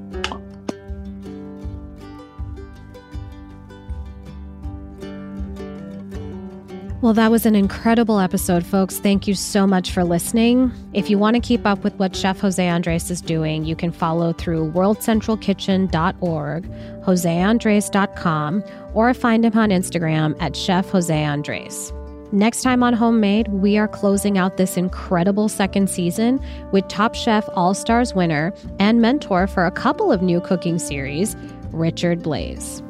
Well, 7.08 7.14
that 7.14 7.32
was 7.32 7.46
an 7.46 7.56
incredible 7.56 8.20
episode, 8.20 8.66
folks. 8.66 9.00
Thank 9.00 9.30
you 9.30 9.34
so 9.34 9.66
much 9.66 9.92
for 9.92 10.04
listening. 10.04 10.74
If 10.92 11.10
you 11.10 11.18
want 11.18 11.36
to 11.36 11.40
keep 11.40 11.66
up 11.66 11.82
with 11.82 11.94
what 11.94 12.14
Chef 12.14 12.38
Jose 12.42 12.68
Andres 12.68 13.10
is 13.10 13.22
doing, 13.22 13.64
you 13.64 13.78
can 13.78 13.94
follow 13.94 14.34
through 14.34 14.74
worldcentralkitchen.org, 14.74 16.64
joseandres.com, 16.66 18.64
or 18.94 19.14
find 19.14 19.46
him 19.46 19.58
on 19.58 19.70
Instagram 19.70 20.36
at 20.42 20.54
Chef 20.54 20.90
Jose 20.90 21.24
Andres. 21.24 21.94
Next 22.34 22.62
time 22.62 22.84
on 22.84 22.94
Homemade, 22.94 23.48
we 23.54 23.78
are 23.78 23.88
closing 23.88 24.38
out 24.38 24.58
this 24.58 24.76
incredible 24.76 25.48
second 25.48 25.90
season 25.90 26.46
with 26.74 26.90
Top 26.90 27.16
Chef 27.16 27.48
All 27.54 27.74
Stars 27.74 28.14
winner 28.16 28.54
and 28.80 29.00
mentor 29.02 29.48
for 29.48 29.66
a 29.66 29.72
couple 29.72 30.12
of 30.12 30.22
new 30.22 30.42
cooking 30.42 30.78
series, 30.78 31.38
Richard 31.72 32.22
Blais. 32.22 32.84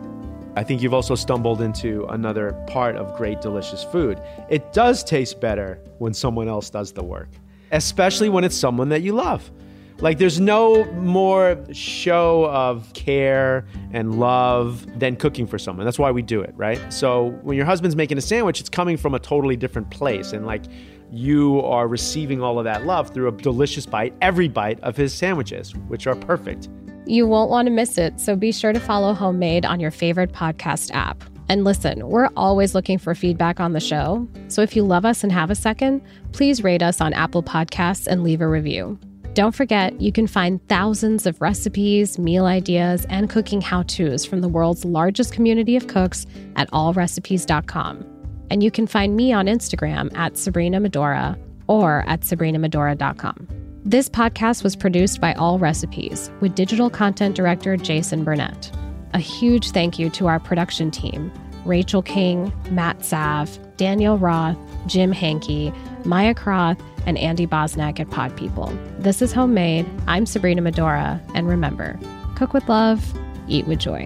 I 0.57 0.63
think 0.63 0.81
you've 0.81 0.95
also 0.95 1.13
stumbled 1.13 1.61
into 1.61 2.05
another 2.05 2.53
part 2.65 2.95
of 2.95 3.15
great, 3.15 3.41
delicious 3.41 3.83
food. 3.83 4.19
It 4.49 4.73
does 4.73 5.03
taste 5.03 5.39
better 5.39 5.79
when 5.99 6.15
someone 6.15 6.47
else 6.47 6.71
does 6.71 6.91
the 6.91 7.03
work, 7.03 7.29
especially 7.71 8.27
when 8.29 8.43
it's 8.43 8.57
someone 8.57 8.89
that 8.89 9.03
you 9.03 9.13
love. 9.13 9.51
Like, 9.99 10.17
there's 10.17 10.39
no 10.39 10.83
more 10.93 11.63
show 11.73 12.49
of 12.49 12.91
care 12.95 13.67
and 13.91 14.19
love 14.19 14.99
than 14.99 15.15
cooking 15.15 15.45
for 15.45 15.59
someone. 15.59 15.85
That's 15.85 15.99
why 15.99 16.09
we 16.09 16.23
do 16.23 16.41
it, 16.41 16.55
right? 16.55 16.81
So, 16.91 17.37
when 17.43 17.55
your 17.55 17.67
husband's 17.67 17.95
making 17.95 18.17
a 18.17 18.21
sandwich, 18.21 18.59
it's 18.59 18.69
coming 18.69 18.97
from 18.97 19.13
a 19.13 19.19
totally 19.19 19.57
different 19.57 19.91
place. 19.91 20.33
And, 20.33 20.43
like, 20.43 20.63
you 21.11 21.61
are 21.61 21.87
receiving 21.87 22.41
all 22.41 22.57
of 22.57 22.65
that 22.65 22.83
love 22.83 23.11
through 23.11 23.27
a 23.27 23.31
delicious 23.31 23.85
bite, 23.85 24.15
every 24.21 24.47
bite 24.47 24.79
of 24.79 24.97
his 24.97 25.13
sandwiches, 25.13 25.75
which 25.87 26.07
are 26.07 26.15
perfect. 26.15 26.67
You 27.07 27.25
won't 27.25 27.49
want 27.49 27.67
to 27.67 27.71
miss 27.71 27.97
it, 27.97 28.19
so 28.19 28.35
be 28.35 28.51
sure 28.51 28.73
to 28.73 28.79
follow 28.81 29.13
Homemade 29.13 29.65
on 29.65 29.79
your 29.79 29.91
favorite 29.91 30.33
podcast 30.33 30.91
app. 30.93 31.23
And 31.47 31.63
listen, 31.63 32.05
we're 32.09 32.29
always 32.35 32.75
looking 32.75 32.97
for 32.97 33.15
feedback 33.15 33.61
on 33.61 33.71
the 33.71 33.79
show. 33.79 34.27
So 34.49 34.61
if 34.61 34.75
you 34.75 34.83
love 34.83 35.05
us 35.05 35.23
and 35.23 35.31
have 35.31 35.49
a 35.49 35.55
second, 35.55 36.01
please 36.33 36.65
rate 36.65 36.83
us 36.83 36.99
on 36.99 37.13
Apple 37.13 37.41
Podcasts 37.41 38.07
and 38.07 38.23
leave 38.23 38.41
a 38.41 38.47
review. 38.47 38.99
Don't 39.33 39.55
forget, 39.55 40.01
you 40.01 40.11
can 40.11 40.27
find 40.27 40.59
thousands 40.67 41.25
of 41.25 41.39
recipes, 41.39 42.19
meal 42.19 42.45
ideas, 42.45 43.05
and 43.09 43.29
cooking 43.29 43.61
how 43.61 43.83
to's 43.83 44.25
from 44.25 44.41
the 44.41 44.49
world's 44.49 44.83
largest 44.83 45.31
community 45.31 45.77
of 45.77 45.87
cooks 45.87 46.25
at 46.57 46.69
allrecipes.com. 46.71 48.03
And 48.49 48.63
you 48.63 48.71
can 48.71 48.87
find 48.87 49.15
me 49.15 49.31
on 49.31 49.45
Instagram 49.45 50.13
at 50.17 50.37
Sabrina 50.37 50.81
Medora 50.81 51.37
or 51.67 52.03
at 52.07 52.21
sabrinamedora.com. 52.21 53.66
This 53.87 54.09
podcast 54.09 54.65
was 54.65 54.75
produced 54.75 55.21
by 55.21 55.33
Allrecipes 55.35 56.29
with 56.41 56.55
digital 56.55 56.89
content 56.89 57.37
director 57.37 57.77
Jason 57.77 58.25
Burnett. 58.25 58.69
A 59.13 59.19
huge 59.19 59.71
thank 59.71 59.97
you 59.97 60.09
to 60.09 60.27
our 60.27 60.41
production 60.41 60.91
team 60.91 61.31
Rachel 61.63 62.01
King, 62.01 62.51
Matt 62.69 63.05
Sav, 63.05 63.57
Daniel 63.77 64.17
Roth, 64.17 64.57
Jim 64.87 65.13
Hankey, 65.13 65.71
Maya 66.03 66.33
Croth, 66.33 66.77
and 67.05 67.17
Andy 67.17 67.47
Bosnack 67.47 67.97
at 68.01 68.09
Pod 68.09 68.35
People. 68.35 68.77
This 68.99 69.21
is 69.21 69.31
Homemade. 69.31 69.85
I'm 70.05 70.25
Sabrina 70.25 70.61
Medora, 70.61 71.23
and 71.33 71.47
remember, 71.47 71.97
cook 72.35 72.51
with 72.51 72.67
love, 72.67 73.17
eat 73.47 73.67
with 73.67 73.79
joy. 73.79 74.05